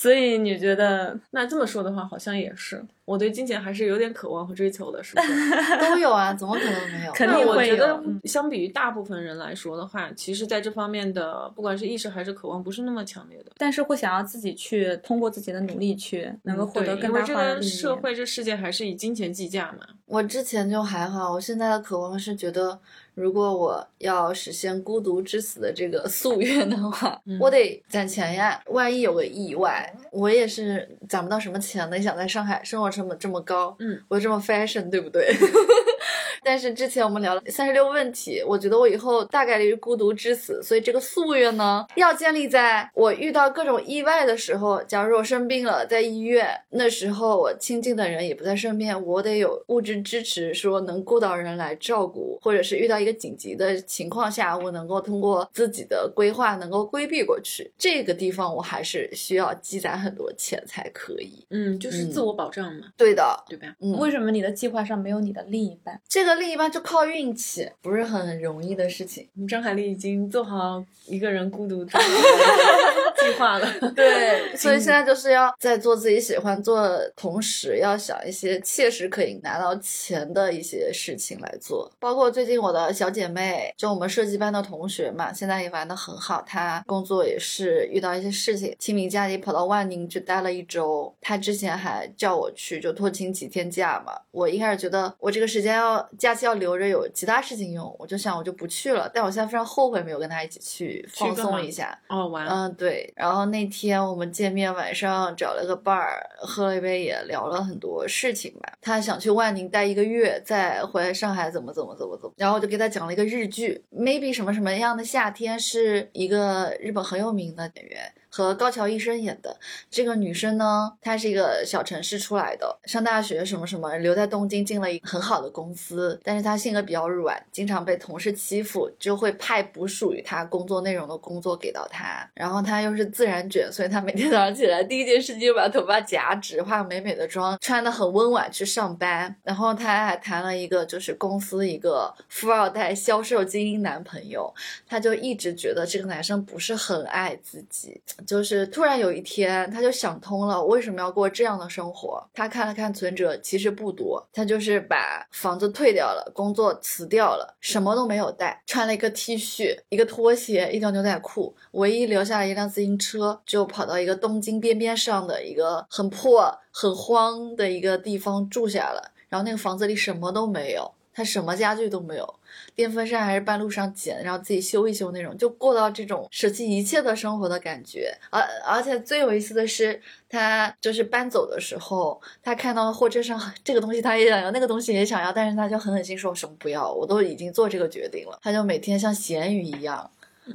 [0.00, 2.80] 所以你觉得那这么说的话，好像也是。
[3.04, 5.50] 我对金钱还是有点渴望和追求的，是不是？
[5.80, 7.10] 都有啊，怎么可能没有？
[7.18, 13.50] 肯定我觉得，相比于大部分人来说的话，其实在这方面的，不管是意识还是渴望，不是那么强烈的。
[13.56, 19.84] 但是会想要自己去通过自己的努力去能够获得更大化的社会这世界还是以金钱计价嘛。
[20.08, 22.78] 我之前就还好，我现在的渴望是觉得，
[23.14, 28.60] 如果我要实现孤独之死的这个 夙愿的话，我得攒钱呀。
[28.66, 31.96] 万一有个意外，我也是攒不到什么钱的。
[31.96, 32.88] 你想在上海生活。
[32.88, 35.28] 成本这么高，嗯，我这么 fashion，对不对？
[36.42, 44.82] 但是之前我们聊了三十六问题，我觉得我以后大概率孤独致死，所以这个夙愿呢，要建立在我遇到各种意外的时候。
[44.84, 57.70] 假如我生病了，在医院，那时候我亲近的人也不在身边，我得有物质支持，说能雇到人来照顾，或者是遇到一个紧急的情况下，我能够通过自己的规划能够规避过去。
[57.76, 61.44] 这个地方我还是需要积攒很多钱才可以。
[61.50, 62.86] 嗯，就是自我保障嘛。
[62.96, 63.74] 对的，对吧？
[63.80, 66.00] 嗯，为什么你的计划上没有你的另一半？
[66.08, 66.37] 这个。
[66.38, 69.28] 另一半就靠运气，不是很容易的事情。
[69.48, 71.92] 张海丽已经做好一个人孤独的
[73.18, 81.90] 计划了，对， 所以现在就是要在做自己喜欢做的同时，要想一些切实可以拿到钱的一些事情来做。
[81.98, 86.42] 包括最近我的小姐妹，就我们设计班的同学嘛，现在也玩的很好。
[86.46, 91.12] 她工作也是遇到一些事情，清明假期跑到万宁去待了一周。
[91.20, 94.12] 她之前还叫我去，就拖请几天假嘛。
[94.30, 96.08] 我一开始觉得我这个时间要。
[96.18, 99.10] 假期要留着有其他事情用，我就想我就不去了。
[99.14, 101.98] 但我现在非常后悔没有跟他一起去放松一下。
[102.08, 102.46] 哦，玩。
[102.46, 103.12] 嗯，对。
[103.16, 108.72] 然后那天我们见面，晚上找了个伴儿，喝了一杯，也聊了很多事情吧。
[108.82, 112.34] 他想去万宁待一个月，再回来上海怎么怎么怎么怎么。
[112.36, 118.12] 然后我就给他讲了一个日剧，maybe 什么什么样的夏天，是一个日本很有名的演员。
[118.38, 119.56] 和高桥医生演的
[119.90, 132.30] 这个女生呢，她是一个小城市出来的，上大学什么什么，留在东京进了一个很好的公司，但是她性格比较软，经常被同事欺负，就会派不属于她工作内容的工作给到她。
[132.32, 139.34] 然后她又是自然卷，所以她每天早上起来第一件事情就把头发夹直，化美美的妆，穿的很温婉去上班。
[139.42, 144.54] 然后她还谈了一个就是公司一个富二代销售精英男朋友，
[144.86, 148.00] 她就一直觉得这个男生不是很爱自己。
[148.28, 152.22] 就是突然有一天，他就想通了，为什么要过这样的生活？
[152.34, 154.22] 他看了看存折，其实不多。
[154.34, 169.12] 他就是把房子退掉了，工作辞掉了，什么都没有带，穿了一个 T 恤、一个拖鞋、一条牛仔裤，唯一留下了一辆自行车，就跑到一个东京边边上的一个很破、很荒的一个地方住下了。
[169.30, 172.34] 然后那个房子里什么都没有，他什么家具都没有。
[172.76, 178.16] 电风扇还是半路上捡，然后自己修一修那种，就过到这种舍弃一切的生活的感觉。
[178.30, 188.38] 而而且最有意思的是，他就是搬走的时候，他看到货车上这个东西他也想要，那个东西也想要，但是他就狠狠心说什么不要，我都已经做这个决定了。
[188.40, 190.08] 他就每天像咸鱼一样。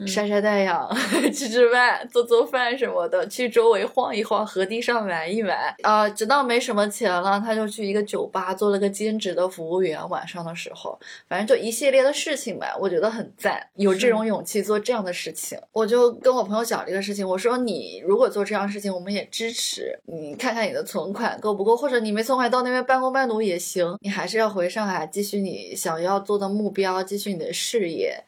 [0.06, 0.89] 晒晒太阳，
[1.34, 5.75] 吃吃饭，做做饭什么的，去周围晃一晃，河堤上玩一玩。
[5.84, 9.97] 啊，直到没什么钱了，他就去一个酒吧做了个兼职的服务员。
[10.10, 15.58] 晚上的时候，反正就一系列的事情吧，我觉得很赞，有这种勇气做这样的事情。
[15.71, 28.23] 我就跟我朋友讲这个事情，我说你如果做这样的事情，我们也支持你，看看你的存款够不够，或者你没存款到那边半工半读也行，你还是要回上海继续你想要做的目标，继续你的事业。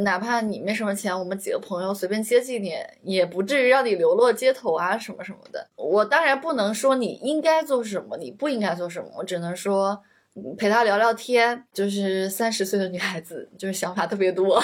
[0.00, 5.66] 哪怕你没什么钱，我们几个朋友随便接济你，也不至于让你流落街头啊什么什么的。
[5.76, 10.02] 我当然不能说你应该做什么，你不应该做什么，我只能说
[10.56, 11.64] 陪他聊聊天。
[11.72, 14.62] 就是三十岁的女孩子，就是想法特别多。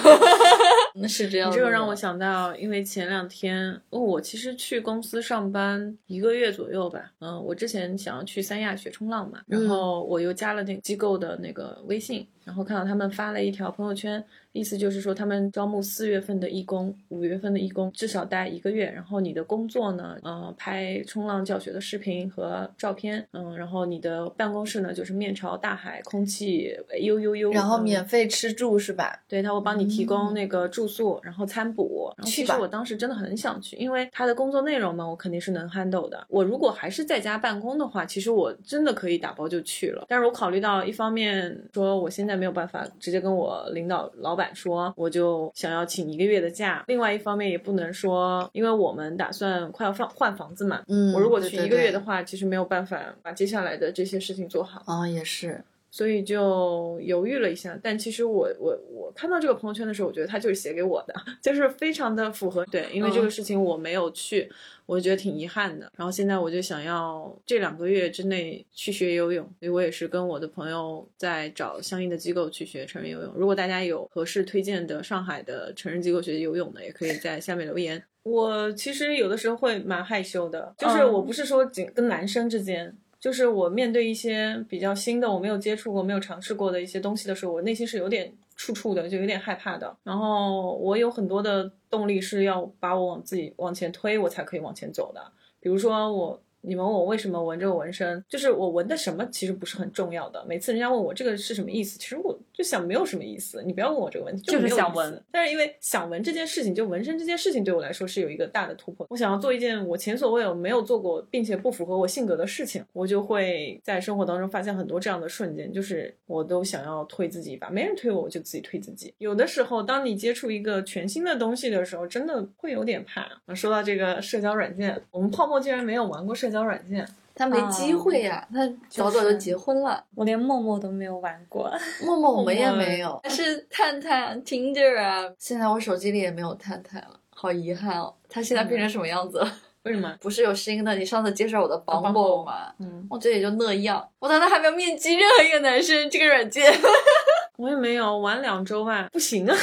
[0.96, 1.50] 那 是这样。
[1.50, 7.10] 这个让我想到，因为前两天哦我其实去公司上班一个月左右吧。
[7.18, 14.22] 嗯，我之前想要去三亚学冲浪嘛，然后我又加了那个机构的那个微信，然后看到他们发了一条朋友圈。
[14.52, 18.88] 意思就是说，他们招募四月份的义工，五月份的义工至少待一个月。
[18.88, 27.50] 然后你的工作呢，呃，拍冲浪教学的视频和照片，嗯，然后你的办公室呢，就是面朝大海，空气悠悠悠。
[27.50, 29.20] 然后免费吃住是吧？
[29.26, 32.12] 对，他会帮你提供那个住宿，然后餐补。
[32.22, 36.24] 其实我当时真的很想去，因为他的工作内容嘛，我肯定是能 handle 的。
[36.28, 40.04] 我如果还是在家办公的话，其实我真的可以打包就去了。
[40.08, 44.44] 但是我考虑到一方面说，我现在没有办法直接跟我领导、老板。
[44.54, 55.62] 说我就想要请一个月的假，另外一方面也不能说，因为我们打算快要放换房子嘛，嗯，我如果去一个月的话，其实没有办法把接下来的这些事情做好啊，也是，
[55.94, 57.78] 所以就犹豫了一下。
[57.80, 64.50] 但其实我我我看到这个朋友圈的时候，我觉得他就是写给我的， 就是非常的符合对，因为这个事情我没有去。
[64.86, 73.32] 我觉得挺遗憾的，然后现在我就想要这两个月之内去学游泳，所以我也是跟我的朋友在找相应的机构去学成人游泳。
[73.34, 78.02] 如果大家有合适推荐的上海的成人机构学游泳的，也可以在下面留言。
[78.24, 82.94] 我其实有的时候会蛮害羞的，就是我不是说仅跟男生之间。
[83.24, 89.96] 就是我面对一些比较新的、我没有接触过、没有尝试过的一些东西的时候，我内心是有点怵怵的，就有点害怕的。
[90.02, 95.22] 然后我有很多的动力是要把我往自己往前推，我才可以往前走的。
[95.58, 96.38] 比如说我。
[96.66, 100.44] 你们问我为什么纹这个纹身，就是我纹的什么其实不是很重要的。
[100.48, 103.62] 每次人家问我这个是什么意思，其实我就想没有什么意思。
[103.64, 105.22] 你不要问我这个问题，就是想纹。
[105.30, 109.06] 但是因为想纹这件事情，就纹身这件事情对我来说是有一个大的突破。
[109.10, 119.12] 我想要做一件我前所未有没有做过，并且不符合我性格的事情，我就会在生活当中发现很多这样的瞬间，就是我都想要推自己一把，没人推我，我就自己推自己。
[119.18, 123.28] 有的时候，当你接触一个全新的东西的时候，真的会有点怕。
[123.54, 127.06] 说到这个社交软件，我们泡沫竟然没有玩过社交软件。
[127.36, 130.00] 他没机会呀，他早早就结婚了。
[130.14, 131.68] 我连陌陌都没有玩过，
[132.06, 135.28] 陌陌我们也没有，是探探、Tinder 啊。
[135.36, 138.14] 现在我手机里也没有探探了，好遗憾哦。
[138.28, 139.52] 他现在变成什么样子了？
[139.82, 140.16] 为什么？
[140.20, 140.94] 不是有新的？
[140.94, 142.72] 你上次介绍我的 Bumble 吗？
[142.78, 144.08] 嗯，我觉得也就那样。
[144.20, 146.08] 我难道还没有面基任何一个男生？
[146.08, 146.72] 这个软件，
[147.58, 149.56] 我也没有玩两周吧，不行啊。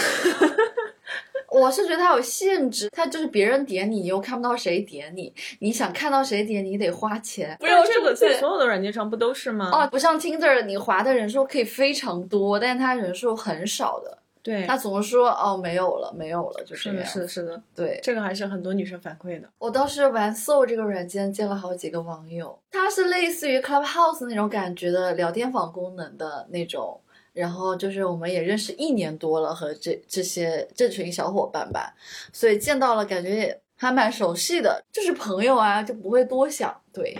[1.51, 5.33] 我是觉得它有限制，它就是别人点你，你又看不到谁点你。
[5.59, 7.57] 你想看到谁点你，得花钱。
[7.59, 9.69] 不是这个在所有的软件上不都是吗？
[9.73, 14.19] 哦，不像 Tinder，你划的人数可以非常多，但是它人数很少的。
[14.43, 17.61] 对，他总是说哦没有了，没有了，就是是的，是的，是的。
[17.75, 19.47] 对，这个还是很多女生反馈的。
[19.59, 27.01] 我倒是玩 Soul 这个软件，见了好几个网友，它是类似于 Clubhouse 那种感觉的聊天房功能的那种。
[27.33, 31.95] 然后就是我们也认识一年多了，和这这些这群小伙伴吧，
[32.33, 36.75] 所以见到了感觉也还蛮熟悉的，就是朋友啊，就不会多想。
[36.93, 37.17] 对，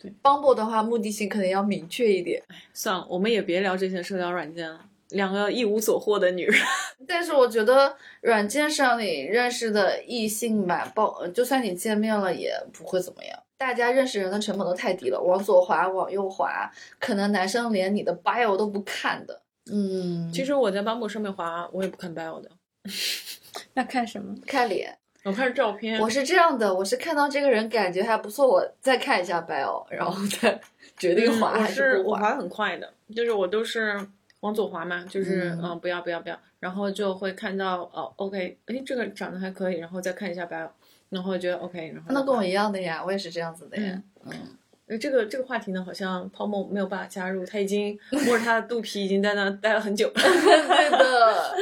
[0.00, 2.42] 对，Bumble 的话目的性可能要明确一点。
[2.72, 6.60] 算了，我们也别聊这些社交软件了，两个一无所获的女人。
[7.06, 13.38] 但是我觉得软件上你认识的异性吧，包就算你见面了也不会怎么样。
[13.58, 19.42] 大家认识人的成本都太低了，往左滑，往右滑，可能男生连你的 bio 都不看的。
[19.72, 22.50] 嗯，其实我在 Bumble 上面滑，我也不看 bio 的。
[23.74, 24.34] 那看什么？
[24.46, 24.96] 看脸。
[25.24, 26.00] 我看照片。
[26.00, 30.58] 我是这样的，我是看到这个人感觉还不错，我再看一下 bio，然后再
[30.96, 32.18] 决定滑还是不滑。
[32.18, 34.00] 我滑很快的，就是我都是
[34.40, 40.70] 往左滑嘛，就是嗯，不要不要不要，然后就会看到哦，OK，哎，这个长得还可以，然后再看一下 bio，
[41.10, 42.10] 然后觉得 OK，然后。
[42.10, 44.32] 那跟我一样的呀，我也是这样子的呀，嗯。
[44.88, 50.14] 呃，这个这个话题呢，好像泡沫没有办法加入，他已经摸着他的肚皮，已经在那待了很久了。
[50.16, 51.54] 对的，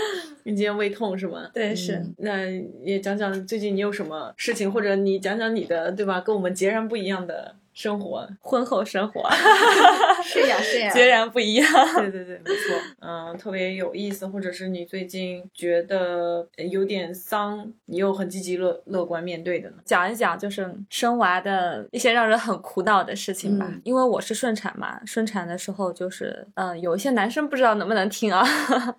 [0.44, 1.50] 你今天胃痛是吗？
[1.52, 2.00] 对，是。
[2.18, 2.46] 那
[2.82, 6.20] 也讲讲最近你有什么事情，或者你讲讲你的，对吧？
[6.20, 7.56] 跟我们截然不一样的。
[7.76, 9.22] 生活，婚后生活，
[10.24, 11.70] 是呀是呀，截然不一样。
[11.98, 12.74] 对对对，没错。
[13.00, 19.76] 嗯，特别有意思，或者是你最近觉得有点丧，你又很积极乐乐观面对的呢？
[19.84, 23.70] 讲一讲就是生娃的一些让人很苦恼的事情吧。
[23.84, 28.42] 因为我是顺产嘛，顺产的时候就是，嗯，有一些男生不知道能不能听啊。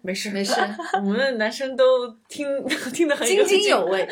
[0.03, 0.53] 没事没事，
[0.93, 2.47] 我们的男生都听
[2.93, 4.07] 听得很津津有味。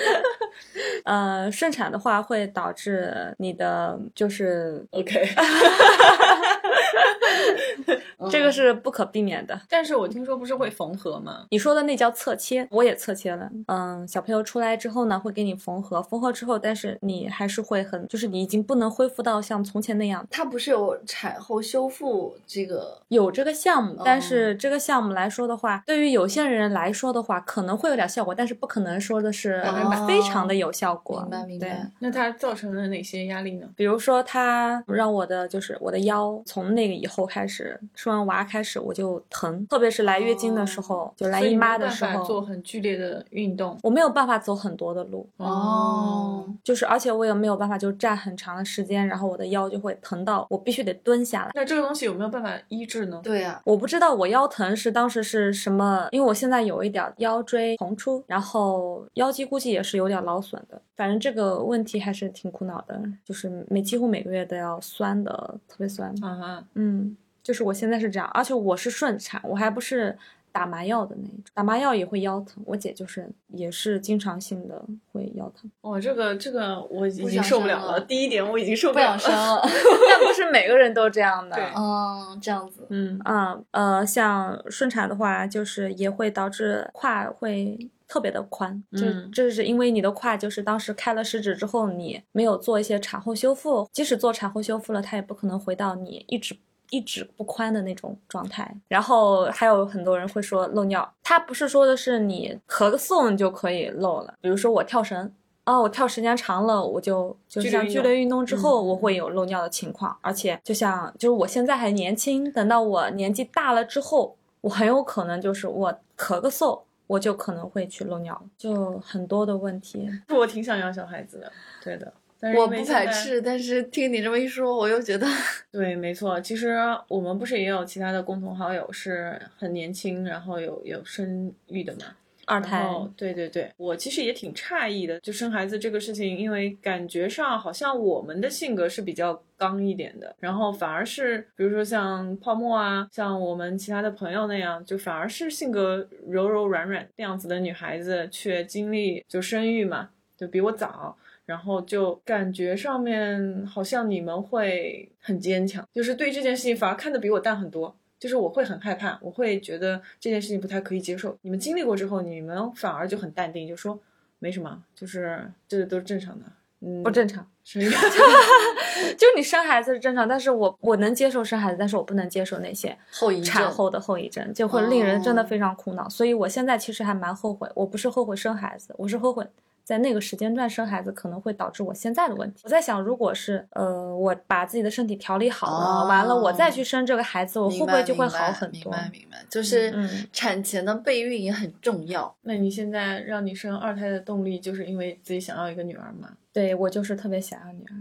[1.04, 4.55] 呃，顺产的话会导致你的就是。
[4.94, 5.36] OK。
[8.30, 9.60] 这个是不可避免的。
[9.70, 11.46] 但是我听说不是会缝合吗？
[11.50, 13.50] 你说的那叫侧切，我也侧切了。
[13.68, 20.26] 嗯，小朋友出来之后呢，会给你缝合，缝合之后，但是你还是会很，就是你已经不能恢复到像从前那样。
[20.30, 29.64] 它不是有产后修复这个有这个项目，但是这个项目来说的话，对于有些人来说的话，可能会有点效果，但是不可能说的是
[30.08, 31.22] 非常的有效果。
[31.22, 31.92] 明白明白。
[32.00, 33.68] 那它造成了哪些压力呢？
[33.76, 45.28] 比如说，它让我的就是我的腰从那个以后开始生完娃开始我就疼，特别是来月经的时候，就来姨妈的时候，做很剧烈的运动，我没有办法走很多的路。
[45.38, 51.52] 哦，就是而且我也没有办法就站很长的时间，然后我的腰就会疼到我必须得蹲下来。
[51.54, 53.20] 那这个东西有没有办法医治呢？
[53.24, 60.82] 对呀，我不知道我腰疼是当时是什么，因为我现在有一点腰椎膨出，然后腰肌估计也是有点劳损的。
[60.96, 65.32] 反正这个问题还是挺苦恼的，就是每几乎每个月都要酸的，
[65.68, 66.10] 特别酸。
[66.24, 70.18] 啊哈，嗯，就是我现在是这样，而且我是顺产，我还不是
[70.52, 72.64] 打麻药的那种，打麻药也会腰疼。
[72.66, 75.70] 我姐就是也是经常性的会腰疼。
[75.82, 78.00] 哦，这个这个我已经受不了了。
[78.00, 79.62] 第一点我已经受不了生了，
[80.10, 81.58] 但不是每个人都这样的。
[81.76, 82.86] 嗯，这样子。
[82.90, 87.90] 嗯啊呃，像顺产的话，就是也会导致胯会。
[88.08, 96.56] 特别的宽，就这是因为你的胯就是当时开了食指之后，你没有做一些产后修复，即使做产后修复了，它也不可能回到你一直
[96.92, 98.76] 一指不宽的那种状态。
[98.88, 104.36] 然后还有很多人会说漏尿，它不是说的是你咳嗽就可以漏了。
[104.40, 105.34] 比如说我跳绳，
[105.66, 110.16] 哦，我跳时间长了，我就就像剧烈运动之后，我会有漏尿的情况。
[110.22, 116.82] 而且就像就是我现在还年轻，等到我年纪大了之后，我很有可能就是我咳个嗽。
[117.08, 120.10] 我就可能会去漏尿，就很多的问题。
[120.30, 121.52] 我挺想要小孩子的，
[121.84, 122.14] 对的。
[122.56, 125.26] 我不排斥，但是听你这么一说，我又觉得
[125.72, 126.40] 对，没错。
[126.42, 126.78] 其实
[127.08, 132.06] 我们不是也有其他的共同好友是很年轻，然后有有生育的嘛？
[132.46, 132.86] 二胎，
[133.18, 157.96] 对对对，我其实也挺诧异的，就生孩子这个事情，因为感觉上好像我们的性格是比较刚一点的，然后反而是比如说像泡沫啊，像我们其他的朋友那样，就反而是性格柔柔软软那样子的女孩子，却经历就生育嘛，就比我早，然后就感觉上面好像你们会很坚强，就是对这件事情反而看得比我淡很多。
[158.26, 161.38] 就是我会很害怕，我会觉得这件事情不太可以接受。
[161.44, 164.00] 你们经历过之后，你们反而就很淡定，就说
[164.40, 166.46] 没什么，就是这个都是正常的。
[166.80, 176.10] 嗯，不正常 就你生孩子是正常，但是我我能接受生孩子，但是我不能接受那些后遗产后的后遗症，就会令人真的非常苦恼。
[176.10, 179.48] 所以我现在其实还蛮后悔，我不是后悔生孩子，我是后悔。
[179.86, 182.62] 在那个时间段生孩子可能会导致我现在的问题。
[182.64, 188.92] 我在想，如果是呃，我把自己的身体调理好了，完了我再去生这个孩子，我会不会就会好很多？
[188.92, 189.94] 明白明白，就是
[190.34, 192.36] 产前的备孕也很重要。
[192.42, 196.30] 那你现在让你生二胎的动力，就是因为自己想要一个女儿吗？
[196.56, 197.96] 对我就是特别想要女儿。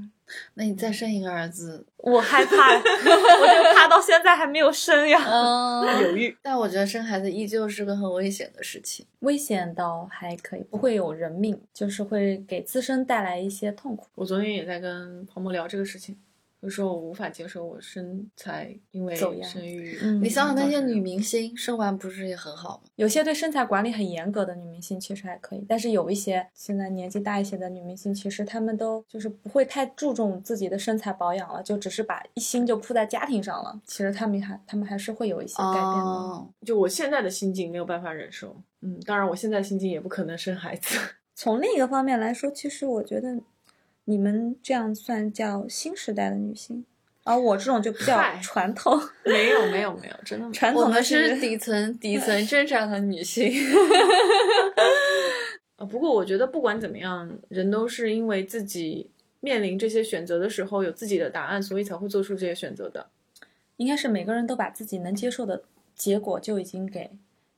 [0.55, 5.18] 那你再生一个儿子，我害怕，我就怕到现在还没有生呀，
[6.02, 6.34] 犹豫。
[6.40, 14.07] 但我觉得生孩子依旧是个很危险的事情，危险倒还可以，不会有人命，就是会给自身带来一些痛苦。
[14.14, 16.16] 我昨天也在跟庞博聊这个事情。
[16.64, 22.88] 就说我无法接受我身材因为生育，你想想那些女明星生完不是也很好吗？
[22.96, 33.78] 有些对身材管理很严格的女明星其实还可以，但是有一些现在年纪大一些的女明星，其实她们都就是不会太注重自己的身材保养了，就只是把一心就扑在家庭上了。
[33.84, 36.46] 其实她们还她们还是会有一些改变的。
[36.64, 40.98] 就我现在的心境没有办法忍受，嗯，当然我现在心境也不可能生孩子。
[41.36, 43.38] 从另一个方面来说，其实我觉得。
[44.07, 46.84] 你们这样算叫新时代的女性，
[47.24, 49.00] 而我这种就比较传统。
[49.24, 53.50] 没有没有没有，真的传统的是底层底层 正常的女性。
[55.76, 59.09] 啊， 不过我觉得不管怎么样，人都是因为自己
[59.40, 63.07] 面临这些选择的时候有自己的答案，所以才会做出这些选择的。
[63.78, 65.62] 应该是每个人都把自己能接受的
[65.94, 67.11] 结果就已经给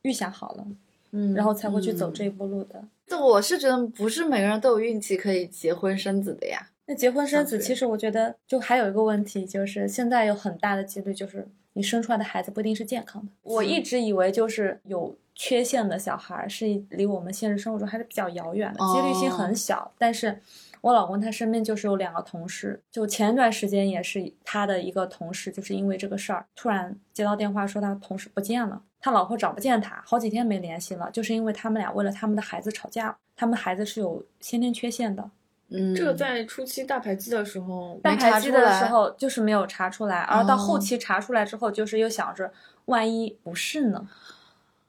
[0.03, 0.67] 预想好了，
[1.11, 2.85] 嗯，然后才会去走这一步路的。
[3.07, 6.71] 这我是觉得不是每个人都有运气可以结婚生子的呀。
[6.87, 13.29] 那结婚生子，其实我觉得就还有一个问题，就是现在有很大的几率，就是你生出来的孩子不一定是健康的。
[13.43, 19.93] 我一直以为就是有缺陷的小孩是离我们现实生活中还是比较遥远的，几率性很小。
[19.99, 20.41] 但是
[20.81, 28.83] 我老公他身边就是有两个同事，就前一段时间也是他的一个同事，就是因为这个事儿突然接到电话说他同事不见了。
[28.99, 33.17] 他老婆找不见他，好几天没联系了，就是因为他们俩为了他们的孩子吵架。
[33.37, 35.31] 他们孩子是有先天缺陷的，
[35.69, 42.51] 嗯，这个在初期大排畸的时候，大排畸的时候就是没有查出来，而到后哦期查出来之后，就是又想着
[42.87, 44.09] 万一不是呢？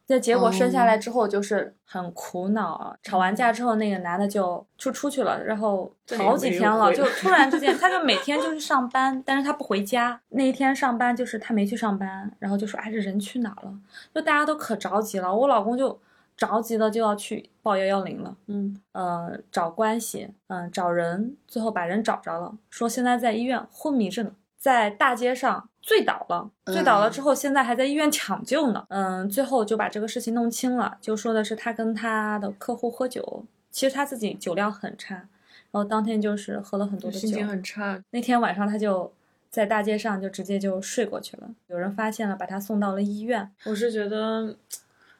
[0.08, 2.95] 这结果生下来之后就是很苦恼啊。
[3.03, 10.18] 吵完架之后，那个男的就出出去了，然后好几天了，就 突然之间，他就每天就是上班，但是他不回家。
[10.30, 13.74] 那一天上班就是他没去上班，然后就说：“哎，这人去哪了？”
[14.16, 15.99] 就大家都可着急了，我老公就
[16.38, 18.34] 着急的就要去报幺幺零了。
[18.45, 28.86] 嗯，呃，找关系，嗯、找人，最后把人找着了，说现在在医院昏迷着呢，在大街上醉倒了，醉倒了之后，现在还在医院抢救呢。
[28.90, 35.28] 嗯，最后就把这个事情弄清了，就说的是他跟他的客户喝酒，其实他自己酒量很差，然
[35.72, 38.04] 后当天就是喝了很多的酒心情，很差。
[38.10, 39.10] 那天晚上他就
[39.50, 43.50] 在大街上就直接就睡过去了，有人发现了，把他送到了医院。
[43.64, 44.58] 我是觉得，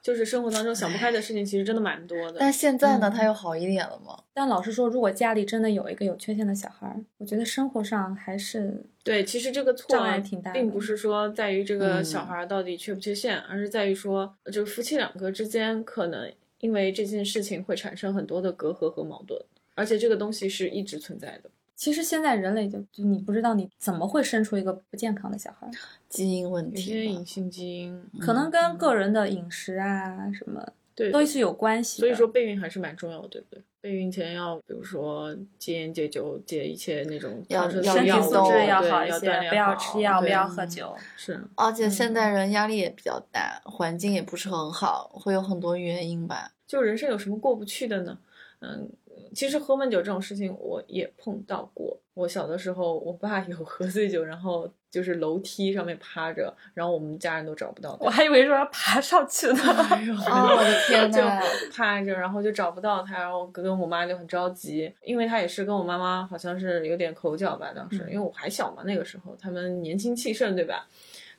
[0.07, 2.37] 就是生活当中想不开的事情，其实真的蛮多的。
[2.39, 4.17] 但现在呢，嗯他又好一点了吗？
[4.33, 16.31] 但老实说，如果家里真的有一个有缺陷的小孩儿，我觉得生活上还是对，其实这个错障碍挺大的并不是说在于这个嗯小孩到底缺不缺陷，而是在于说，就是夫妻两个之间可能
[16.61, 19.37] 因为这件事情会产生很多的隔阂和矛盾，
[19.75, 21.49] 而且这个东西是一直存在的。
[21.78, 25.71] 其实现在人类就就你不知道你怎么会生出一个不健康的小孩儿，
[26.09, 31.99] 基因问题隐性基因，可能跟个人的饮食啊什么对，都是有关系。
[31.99, 33.63] 所以说备孕还是蛮重要的，对不对？
[33.80, 40.95] 备孕前要比如说戒烟、戒酒、戒一切那种要要身体素质要好一些，不要吃药，不要喝酒。
[41.15, 41.39] 是。
[41.55, 46.51] 而且现嗯代人压力也比较大，环境也不是很好，会有很多原因吧。
[46.65, 48.17] 就人生有什么过不去的呢？
[48.61, 48.89] 嗯，
[49.34, 51.97] 其实喝闷酒这种事情我也碰到过。
[52.13, 58.05] 我小的时候，我爸有喝醉酒，然后就是楼梯上面趴着，然后我们家人都找不到他。
[58.05, 59.59] 我还以为说要爬上去呢。
[59.91, 61.39] 哎呦哦，我的天 就呐，
[61.71, 70.88] 趴着，然后就找不到他，然后我哥跟我妈就很着急，因为他也是跟我妈妈好像是有点口角吧，当时、嗯因为我还小嘛，那个时候他们年轻气盛，对吧？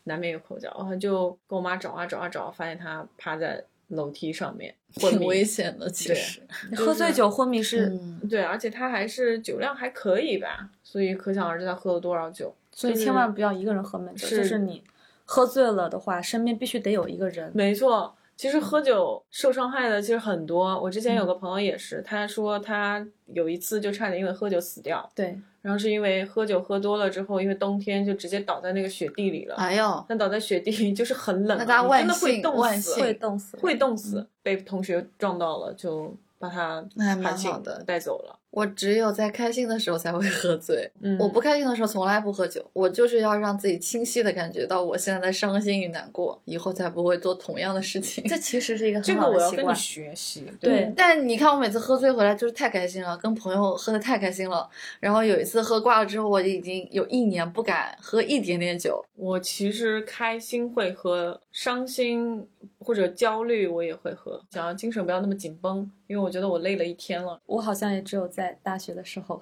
[0.04, 6.40] 难免有口角，然后就跟我妈找啊找啊找，发现他趴在楼梯上面 昏挺，危险的，其实。
[6.76, 12.54] 喝醉酒昏迷是，嗯，对，而且他还是酒量还可以吧，所以可想而知他喝了多少酒。
[12.72, 14.26] 所以千万不要一个人喝闷酒。
[14.26, 14.84] 是就是你
[15.24, 17.50] 喝醉了的话，身边必须得有一个人。
[17.54, 20.80] 没错，其实喝酒受伤害的其实很多。
[20.80, 25.36] 我之前有嗯个朋友也是，他说他有一次就差点因为喝酒死掉，对，
[25.68, 29.54] 然后是因为喝酒喝多了之后，因为冬天就直接倒在那个雪地里了。
[29.56, 38.37] 哎呦，那倒在雪地里就是很冷啊，那他真的会冻死，会冻死，会冻死，被同学撞到了，就把他那还蛮喊醒好的带走了。
[38.50, 48.24] 我只有在开心的时候才会喝醉，嗯，我不开心的时候从来不喝酒，我就是要让自己清晰的感觉到我现在在伤心与难过，以后才不会做同样的事情。
[48.26, 50.08] 这其实是一个这很个我要跟你好的习惯。
[50.08, 50.46] 学习。
[50.58, 54.68] 对但你看，我每次喝醉回来就是太开心了，跟朋友喝的太开心了。
[54.98, 59.04] 然后有一次喝挂了之后，我已经有一年不敢喝一点点酒。
[59.14, 69.40] 我其实开心会喝，伤心或者焦虑我也会喝，想要精神不要那么紧绷，因为我觉得我累了一天了，我好像也只有在大学的时候，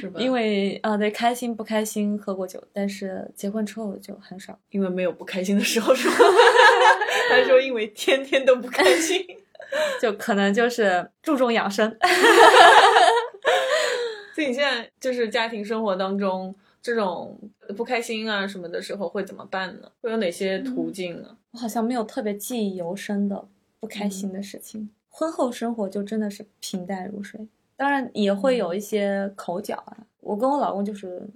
[0.00, 0.20] 是吧？
[0.20, 4.58] 因为呃，对，开心不开心喝过酒，但是结婚之后就很少。
[4.70, 6.16] 因为没有不开心的时候，是吧？
[7.30, 9.24] 还是说因为天天都不开心？
[10.00, 11.88] 就可能就是注重养生。
[14.34, 17.38] 所以你现在就是家庭生活当中这种
[17.76, 19.90] 不开心啊什么的时候会怎么办呢？
[20.00, 21.36] 会有哪些途径呢？
[21.52, 23.46] 我好像没有特别记忆犹深的
[23.78, 24.90] 不开心的事情。
[25.08, 27.46] 婚后生活就真的是平淡如水，
[27.76, 29.96] 当然也会有一些口角啊。
[30.20, 31.28] 我跟我老公就是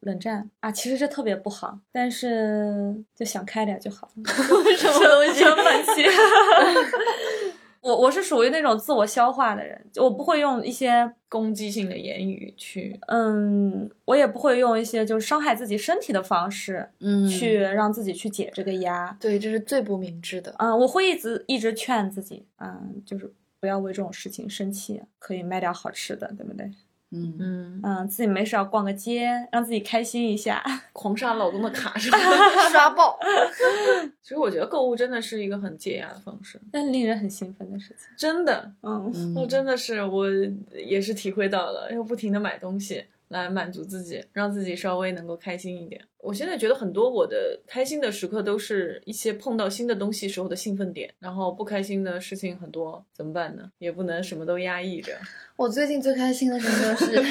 [0.00, 4.24] 冷战啊，其实这特别不好，但是就想开点就好了。
[4.76, 5.26] 什么？
[5.32, 6.04] 生闷气。
[7.80, 19.16] 我我是属于那种自我消化的人，我不会用一些攻击性的言语去，嗯，我也不会用一些就是伤害自己身体的方式嗯，去让自己去解这个压。
[19.18, 20.54] 对，这是最不明智的。
[20.58, 26.70] 嗯，我会一直一直劝自己，嗯，就是不要为这种事情生气，可以买点好吃的，对不对？
[27.12, 30.62] 嗯，嗯，嗯，自己没事要逛个街，让自己开心一下。
[30.92, 32.18] 狂刷老公的卡是吧？
[32.70, 33.18] 刷爆。
[34.22, 38.06] 其实我觉得购物真的是一个很解压的方式，但令人很兴奋的事情。
[38.16, 40.26] 真的，嗯，嗯我真的是我
[40.72, 46.00] 也是体会到了，要不停的买东西来满足自己，让自己稍微能够开心一点。
[46.18, 53.70] 我现在觉得很多我的开心的时刻都是一些碰到新的东西时候的兴奋点，然后不开心的事情很多，怎么办呢？
[53.78, 55.16] 也不能什么都压抑着。
[55.56, 57.22] 我最近最开心的时候是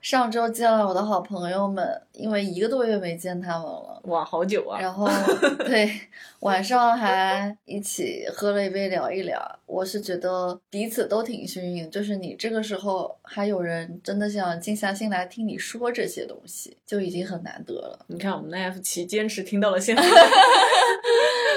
[0.00, 4.80] 上周见了我的好朋友们，因为一个多月没见他们了，哇，好久啊！
[4.80, 5.06] 然后
[5.66, 5.90] 对
[6.40, 9.58] 晚上还一起喝了一杯聊一聊。
[9.66, 18.06] 我是觉得彼此都挺幸运，就是你这个时候还有人真的想静下心来听你说这些东西，就已经很难得了。
[18.08, 20.02] 你看我们的 F 七坚持听到了现在。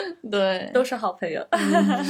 [0.29, 1.45] 对，都是好朋友。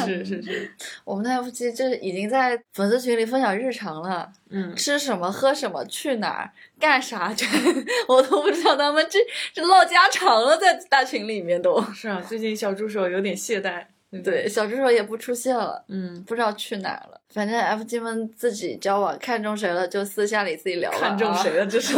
[0.05, 0.71] 是 是是，
[1.03, 4.31] 我们的 F 七就是已经在粉丝群里分享日常了。
[4.49, 7.45] 嗯，吃什么，喝什么，去哪儿，干啥，这
[8.07, 8.75] 我都不知道。
[8.75, 9.19] 他们这
[9.53, 12.21] 这唠家常了，在大群里面都是啊。
[12.21, 13.83] 最近小助手有点懈怠，
[14.23, 15.83] 对，小助手也不出现了。
[15.87, 17.19] 嗯，不知道去哪儿了。
[17.33, 20.91] 反正 F G 们自己交往，看中谁了就私下里自己聊。
[20.91, 21.95] 看中谁了，这是，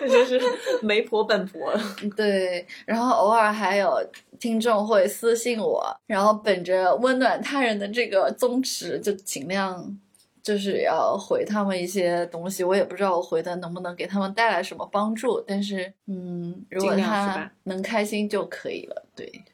[0.00, 0.40] 这就是
[0.80, 1.78] 媒婆本婆。
[2.16, 4.02] 对，然后偶尔还有。
[4.38, 9.98] 听众会私信我，然后本着温暖他人的这个宗旨，就尽量
[10.42, 12.62] 就是要回他们一些东西。
[12.64, 19.06] 我也不知道我回的能不能给他们带来什么帮助，但是嗯，如果他能开心就可以了。
[19.14, 19.44] 对，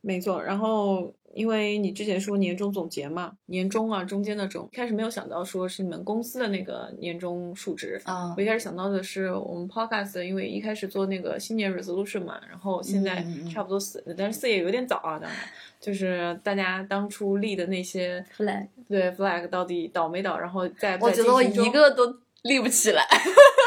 [0.00, 0.42] 没错。
[0.42, 1.12] 然后。
[1.38, 15.38] 因为你之前说年终总结嘛，年终啊，中间的种，开始没有想到说是你们公司的那个年终数值啊，我一开始想到的是我们 podcast，因为一开始做那个新年 resolution 嘛，然后现在差不多四，但是四也有点早啊，当然，
[15.80, 23.04] 就是大家当初立的那些 flag，对 flag 到底倒没倒，然后再我觉得我一个都立不起来，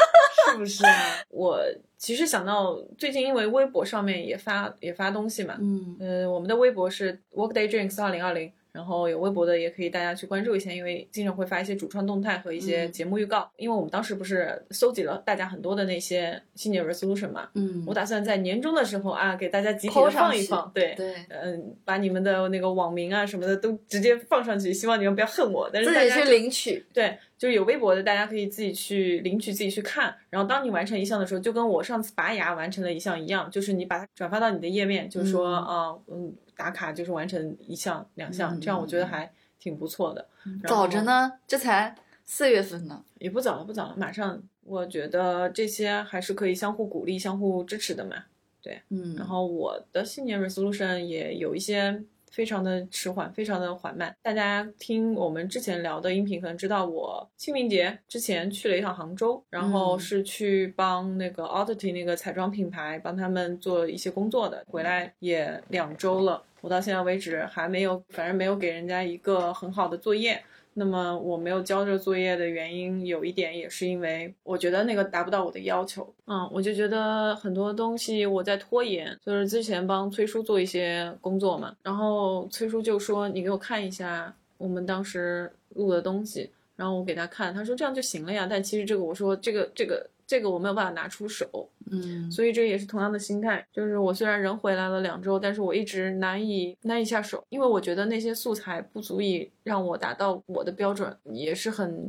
[0.50, 1.18] 是不是啊？
[1.30, 1.60] 我。
[1.98, 8.50] 其实想到最近，因为微博上面也发也发东西嘛，嗯，呃，我们的微博是 Workday Drinks 二零二零。
[8.72, 13.46] 然后有微博的也可以大家去关注一下，因为经常会发一些主创动态和一些节目预告。
[13.58, 25.68] 因为我们当时不是搜集了大家很多的那些新年 resolution 嘛，嗯，我打算在年终的时候啊，给大家集体的放一放，对对，嗯，把你们的那个网名啊什么的都直接放上去，希望你们不要恨我。
[25.70, 30.14] 但是大家去领取，对，就是有微博的，大家可以自己去领取，自己去看。
[30.30, 36.32] 然后当你完成一项的时候，就跟我上次拔牙完成了一项一样，就是你把它转发到你的页面，就是说啊，嗯。
[36.54, 39.28] 打卡就是完成一项两项，这样我觉得还
[39.58, 40.28] 挺不错的。
[40.68, 41.92] 早着呢，这才
[42.24, 44.40] 四月份呢，也不早了，不早了，马上。
[44.62, 48.16] 我觉得这些还是可以相互鼓励、相互支持的嘛。
[48.62, 49.16] 对，嗯。
[49.16, 52.04] 然后我的新年 resolution 也有一些。
[52.32, 54.12] 非常的迟缓，非常的缓慢。
[54.22, 64.64] 大家听我们之前聊的音频，可能知道我清明节之前去了一趟杭州，然后是去帮那个 Audity 那个彩妆品牌帮他们做一些工作的。
[64.66, 70.42] 回来也两周了，我到现在为止还没有，反正没有给人家一个很好的作业。
[70.74, 76.12] 那么我没有交这个作业的原因，有一点也是因为我觉得那个达不到我的要求。
[76.26, 79.18] 嗯，我就觉得很多东西我在拖延。
[79.24, 90.08] 就是之前帮崔叔做一些工作嘛，然后崔叔就说：“你给我看一下我们当时录的东西。”然后我给他看，他说：“这样就行了呀。”但其实这个我说这个这个。
[90.32, 102.06] 这个我没有办法拿出手，嗯，所以这也是同样的心态，就是我虽然人回来了两周，但是我一直难以难以下手，因为我觉得那些素材不足以让我达到我的标准，也是很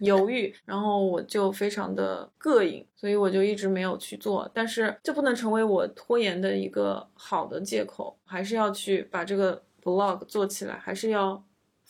[0.00, 11.40] 犹豫，然后我就非常的膈应，所以我就一直没有去做，但是这不能成为我拖延的一个好的借口，还是要去把这个 vlog 做起来，还是要。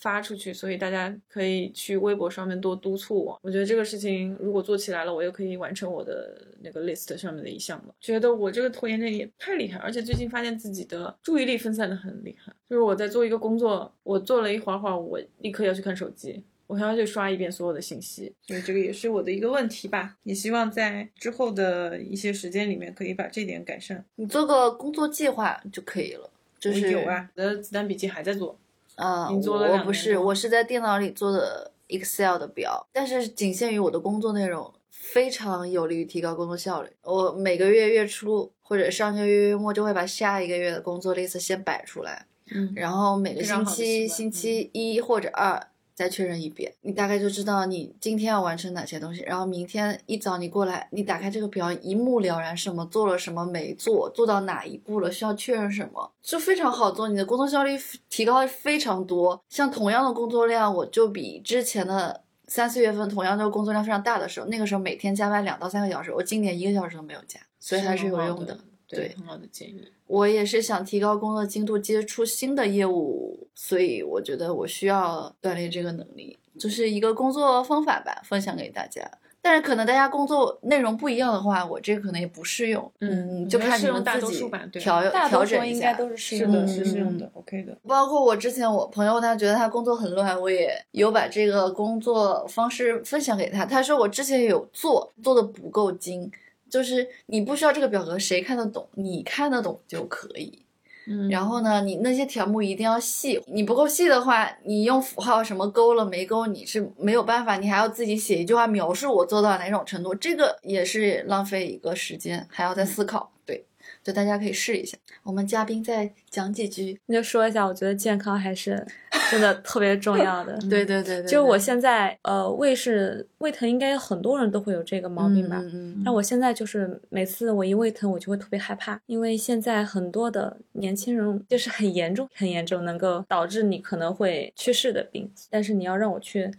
[0.03, 3.39] 发出去，所以大家可以去微博上面多督促我。
[3.41, 7.95] 我觉得这个事情如果做起来了，我又可以完成我的那个 list 上面的一项了。
[8.01, 12.53] 觉得我这个拖延症也太厉害，而且最近发现自己的注意力分散的很厉害。
[12.69, 18.35] 就是我在做一个工作，我做了一会儿会儿，我立刻要去看手机，我还要去刷一遍所有的信息。
[18.41, 20.17] 所以这个也是我的一个问题吧。
[20.25, 24.05] 也希望在之后的一些时间里面可以把这点改善。
[24.17, 26.29] 你做个工作计划就可以了。
[26.59, 28.59] 就是有啊，我的子弹笔记还在做。
[28.97, 36.91] 啊，我不是，我是在电脑里做的 Excel 的表，但是仅限于我的工作内容，非常有利于提高工作效率。
[37.03, 45.69] 我每个月月初或者上个月月末就会把下一个月的工作 list 先摆出来，嗯，然后每个星期星期一或者二。
[45.95, 49.23] 再确认一遍，你大概就知道你今天要完成哪些东西。
[49.23, 57.09] 然后明天一早你过来，你打开这个表，一目了然，什么做了，什么没做，做到哪一步了，需要确认什么，就非常好做。
[57.09, 57.79] 你的工作效率
[58.09, 59.43] 提高非常多。
[59.49, 68.59] 像同样的工作量，我就比之前的三四月份同样的工作量非常大的时候，那个时候每天加班两到三个小时，我今年一个小时都没有加，所以还是有用的。
[68.89, 69.89] 对，很好的建议。
[70.13, 79.11] 我也是想提高工作精度，接触新的业务，所以我觉得我需要锻炼这个能力，就是一个工作方法吧，分享给大家。
[79.41, 82.93] 但是可能大家工作内容不一样的话，我这可能也不适用。
[83.01, 84.45] 嗯，就看你们自己
[84.79, 85.95] 调调整一下。
[85.95, 87.75] 都是是的，是适用的，OK 的。
[87.89, 93.65] 包括我之前我朋友他觉得他工作很乱，我也有把这个工作方式分享给他。
[93.65, 96.31] 他说我之前有做，做的不够精，
[96.73, 100.65] 就是你不需要这个表格谁看得懂，你看得懂就可以。
[101.07, 113.31] 嗯，然后呢，你那些条目一定要细，你不够细的话，你用符号什么勾了没勾，你是没有办法，你还要自己写一句话描述我做到哪种程度，这个也是浪费一个时间，还要再思考。
[113.45, 113.67] 对，
[114.03, 114.97] 就大家可以试一下。
[115.23, 118.87] 我们嘉宾再讲几句，那就说一下，我觉得健康还是。
[119.31, 125.57] 真的特别重要的， 对对对对，就我现在呃胃是胃疼，应该很多人都会有这个毛病吧。
[125.63, 126.03] 嗯嗯。
[126.05, 135.33] 那我现在就是每次我一胃疼，我就会特别害怕，因为现在很多的年轻人就是很严重、很严重，能够导致你可能会去世的病。
[135.49, 136.51] 但是你要让我去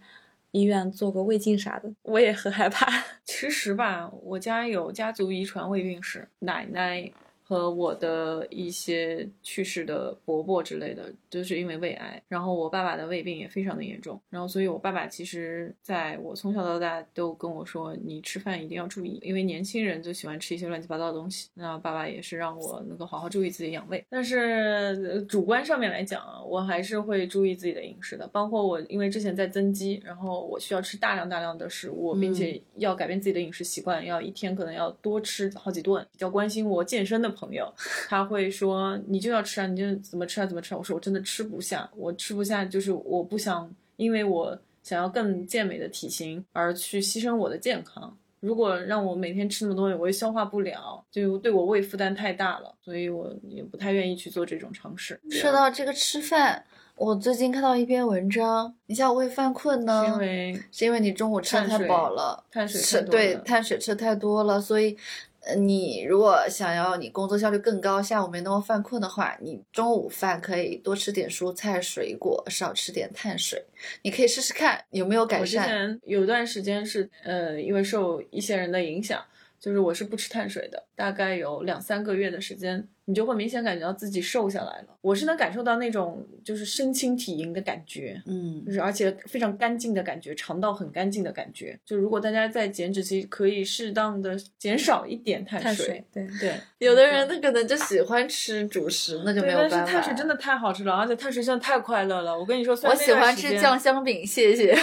[0.50, 3.04] 医院做个胃镜啥的，我也很害怕。
[3.24, 7.08] 其实吧，我家有家族遗传胃病史，奶奶。
[7.46, 12.20] 和我的一些去世的伯伯之类的，都是因为胃癌。
[12.26, 14.18] 然后我爸爸的胃病也非常的严重。
[14.30, 21.50] 然后，所以我爸爸其实在我从小到大都跟我说，你吃饭一定要注意，因为年轻人就喜欢吃一些乱七八糟的东西。
[21.52, 24.02] 那爸爸也是让我能够好好注意自己养胃。
[24.08, 28.26] 但是主观上面来讲啊，我还是会注意自己的饮食的。
[28.28, 36.02] 包括我，因为之前在增肌，然后我需要吃大量大量的食物，并且要改变自己的饮食习惯，要一天可能要多吃好几顿。
[36.10, 37.33] 比较关心我健身的。
[37.34, 37.70] 朋友，
[38.08, 40.78] 他会说你就要吃啊，你就怎么吃啊，怎么吃啊？
[40.78, 48.16] 我说我真的吃不下，我吃不下，就是我不想，因为我想要更健美的体型而去牺牲我的健康。
[48.40, 55.18] 如果让我每天吃那么多东西，我也消化不了，就对我胃负担太大了，所以我也不太愿意去做这种尝试。
[55.30, 56.62] 说到这个吃饭，
[56.96, 64.94] 我最近看到一篇文章，你像胃犯困呢，是因为是因为你中午吃太饱了，碳水吃对碳水吃太多了，所以。
[65.46, 73.62] 呃，你如果想要你工作效率更高，下午没那么犯困的话，你中午饭可以多吃点蔬菜水果，少吃点碳水。
[74.02, 75.64] 你可以试试看有没有改善。
[75.64, 79.22] 我之前有段时间是，呃，因为受一些人的影响，
[79.60, 82.88] 就是我是不吃碳水的，大概有两三个月的时间。
[83.06, 84.96] 你就会明显感觉到自己瘦下来了。
[85.00, 91.78] 我是能感受到那种就是身轻体盈的感觉，嗯，就是而且非常干净的感觉，肠道很干净的感觉。
[91.84, 96.02] 就如果大家在减脂期，可以适当的减少一点碳水。
[96.12, 99.76] 对对，有的人他可能就喜欢吃主食，那就没有办法。
[99.76, 102.38] 但是碳水真的太好吃了，而且碳水真的太快乐了。
[102.38, 104.72] 我跟你说，我喜欢吃酱香饼，谢谢。
[104.74, 104.76] 对，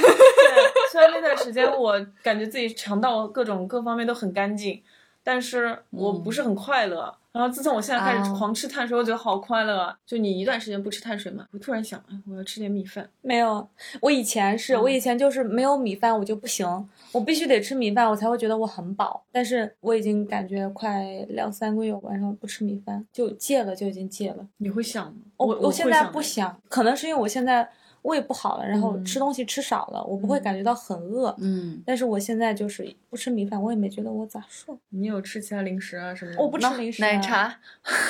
[0.92, 4.82] 虽然那段时间我感觉自己肠道各种各方面都很干净，
[5.24, 7.16] 但是我不是很快乐。
[7.34, 9.98] 然后自从我现在开始狂吃碳水，我觉得好快乐啊！
[10.06, 13.10] 就你一段时间不吃碳水嘛，我突然想，哎，我要吃点米饭。
[13.22, 13.68] 没有，
[14.02, 16.68] 我以前是我以前就是没有米饭我就不行，
[17.12, 19.24] 我必须得吃米饭，我才会觉得我很饱。
[19.32, 24.46] 但是我已经感觉快两三个月晚上不吃米饭就戒了，就已经戒了。
[24.58, 25.22] 你会想吗？
[25.38, 27.70] 我我现在不想，可能是因为我现在。
[28.04, 31.36] 胃不好了，然后吃东西吃少了，我不会感觉到很饿。
[31.40, 34.78] 嗯，但是我现在就是不吃米饭，我也没觉得我咋瘦。
[34.90, 36.36] 你有吃其他零食啊什么？
[36.40, 37.02] 我不吃零食。
[37.02, 37.54] 奶茶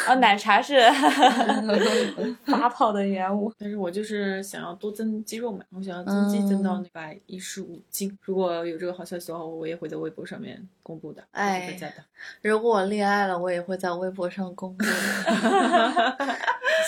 [0.08, 0.80] 啊，奶茶是
[2.46, 3.52] 发泡的原物。
[3.58, 8.18] 但是我就是想要多增肌肉嘛，我想要增肌增到一百一十五斤。
[8.22, 11.24] 如果有这个好消息的话，我也会在微博上面公布的。
[11.32, 12.04] 哎，大家的。
[12.42, 14.92] 如果我恋爱了，我也会在微博上公布的。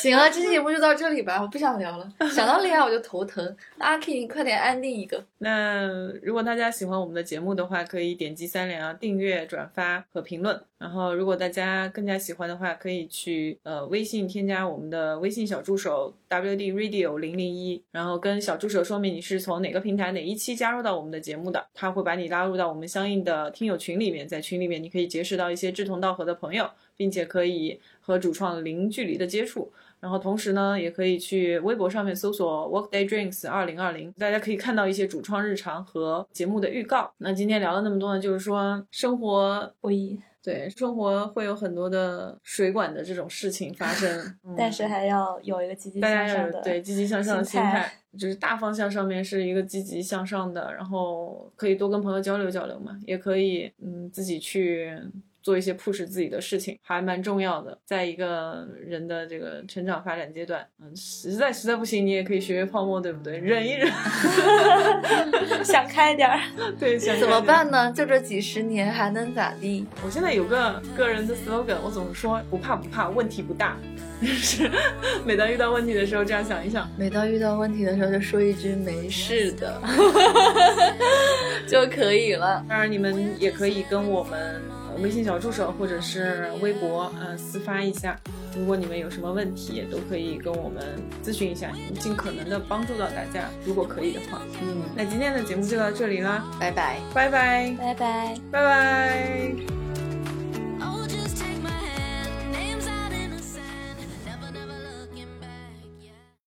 [0.03, 2.13] 行了，这期节目就到这里吧，我不想聊了。
[2.29, 3.55] 想到恋爱我就头疼。
[3.77, 5.23] 阿 King，快点安定一个。
[5.37, 5.87] 那
[6.21, 10.61] 如果大家喜欢我们的节目的话，可以点击三连啊，订阅、转发和评论。
[10.77, 29.71] 然后，如果大家更加喜欢的话，可以去呃微信添加我们的微信小助手 WD Radio 零零一，然后跟小助手说明你是从哪个平台哪一期加入到我们的节目的，他会把你拉入到我们相应的听友群里面，在群里面你可以结识到一些志同道合的朋友，并且可以和主创零距离的接触。
[30.03, 37.09] 然后同时呢，也可以去微博上面搜索 Workday Drinks 二零二零，大家可以看到一些主创日常和节目的预告。
[37.19, 47.89] 那今天聊了那么多呢，就是说生活不易，对，生活会有很多的水管的这种事情发生， 但是还要有一个积极向上的对积极向上的心态，
[48.19, 54.99] 就是大方向上面是一个积极向上的，然后可以多跟朋友交流交流嘛，也可以嗯自己去。
[55.43, 63.37] 做一些 push 自己的事情还蛮重要的，在一个人的这个成长发展阶段，嗯，实在实在不行，你也可以学学泡沫，对不对？
[63.37, 63.91] 忍一忍
[65.63, 66.39] 想开点儿。
[66.79, 67.91] 对，想怎么办呢？
[67.91, 69.85] 就这几十年还能咋地？
[70.03, 73.77] 我现在有个个人的 slogan，我总是说不怕不怕，问题不大。
[74.23, 74.71] 就是
[75.25, 79.81] 每当遇到问题的时候，这样想一想；每当遇到问题的时候，就说一句没事的。
[81.67, 82.63] 就可以了。
[82.69, 84.61] 当然，你们也可以跟我们
[85.01, 88.19] 微信小助手或者是微博，呃，私发一下。
[88.57, 93.49] 如果你们有什么问题，都可以跟我们咨询一下，尽可能的帮助到大家。
[93.65, 100.12] 如果可以的话，嗯，那今天的节目就到这里啦，拜拜，拜拜，拜拜，拜拜。